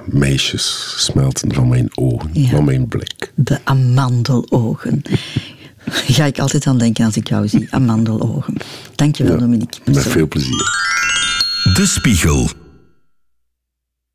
meisjes 0.05 0.93
smelten 0.97 1.53
van 1.53 1.67
mijn 1.67 1.89
ogen, 1.95 2.29
van 2.49 2.65
mijn 2.65 2.87
blik. 2.87 3.31
De 3.35 3.59
amandelogen. 3.63 5.01
Ga 6.15 6.25
ik 6.25 6.39
altijd 6.39 6.67
aan 6.67 6.77
denken 6.77 7.05
als 7.05 7.15
ik 7.17 7.27
jou 7.27 7.47
zie, 7.47 7.67
amandelogen. 7.69 8.53
Dankjewel, 8.95 9.33
ja, 9.33 9.39
Dominique. 9.39 9.79
Met 9.85 10.03
veel 10.03 10.27
plezier. 10.27 10.65
De 11.73 11.85
Spiegel. 11.85 12.49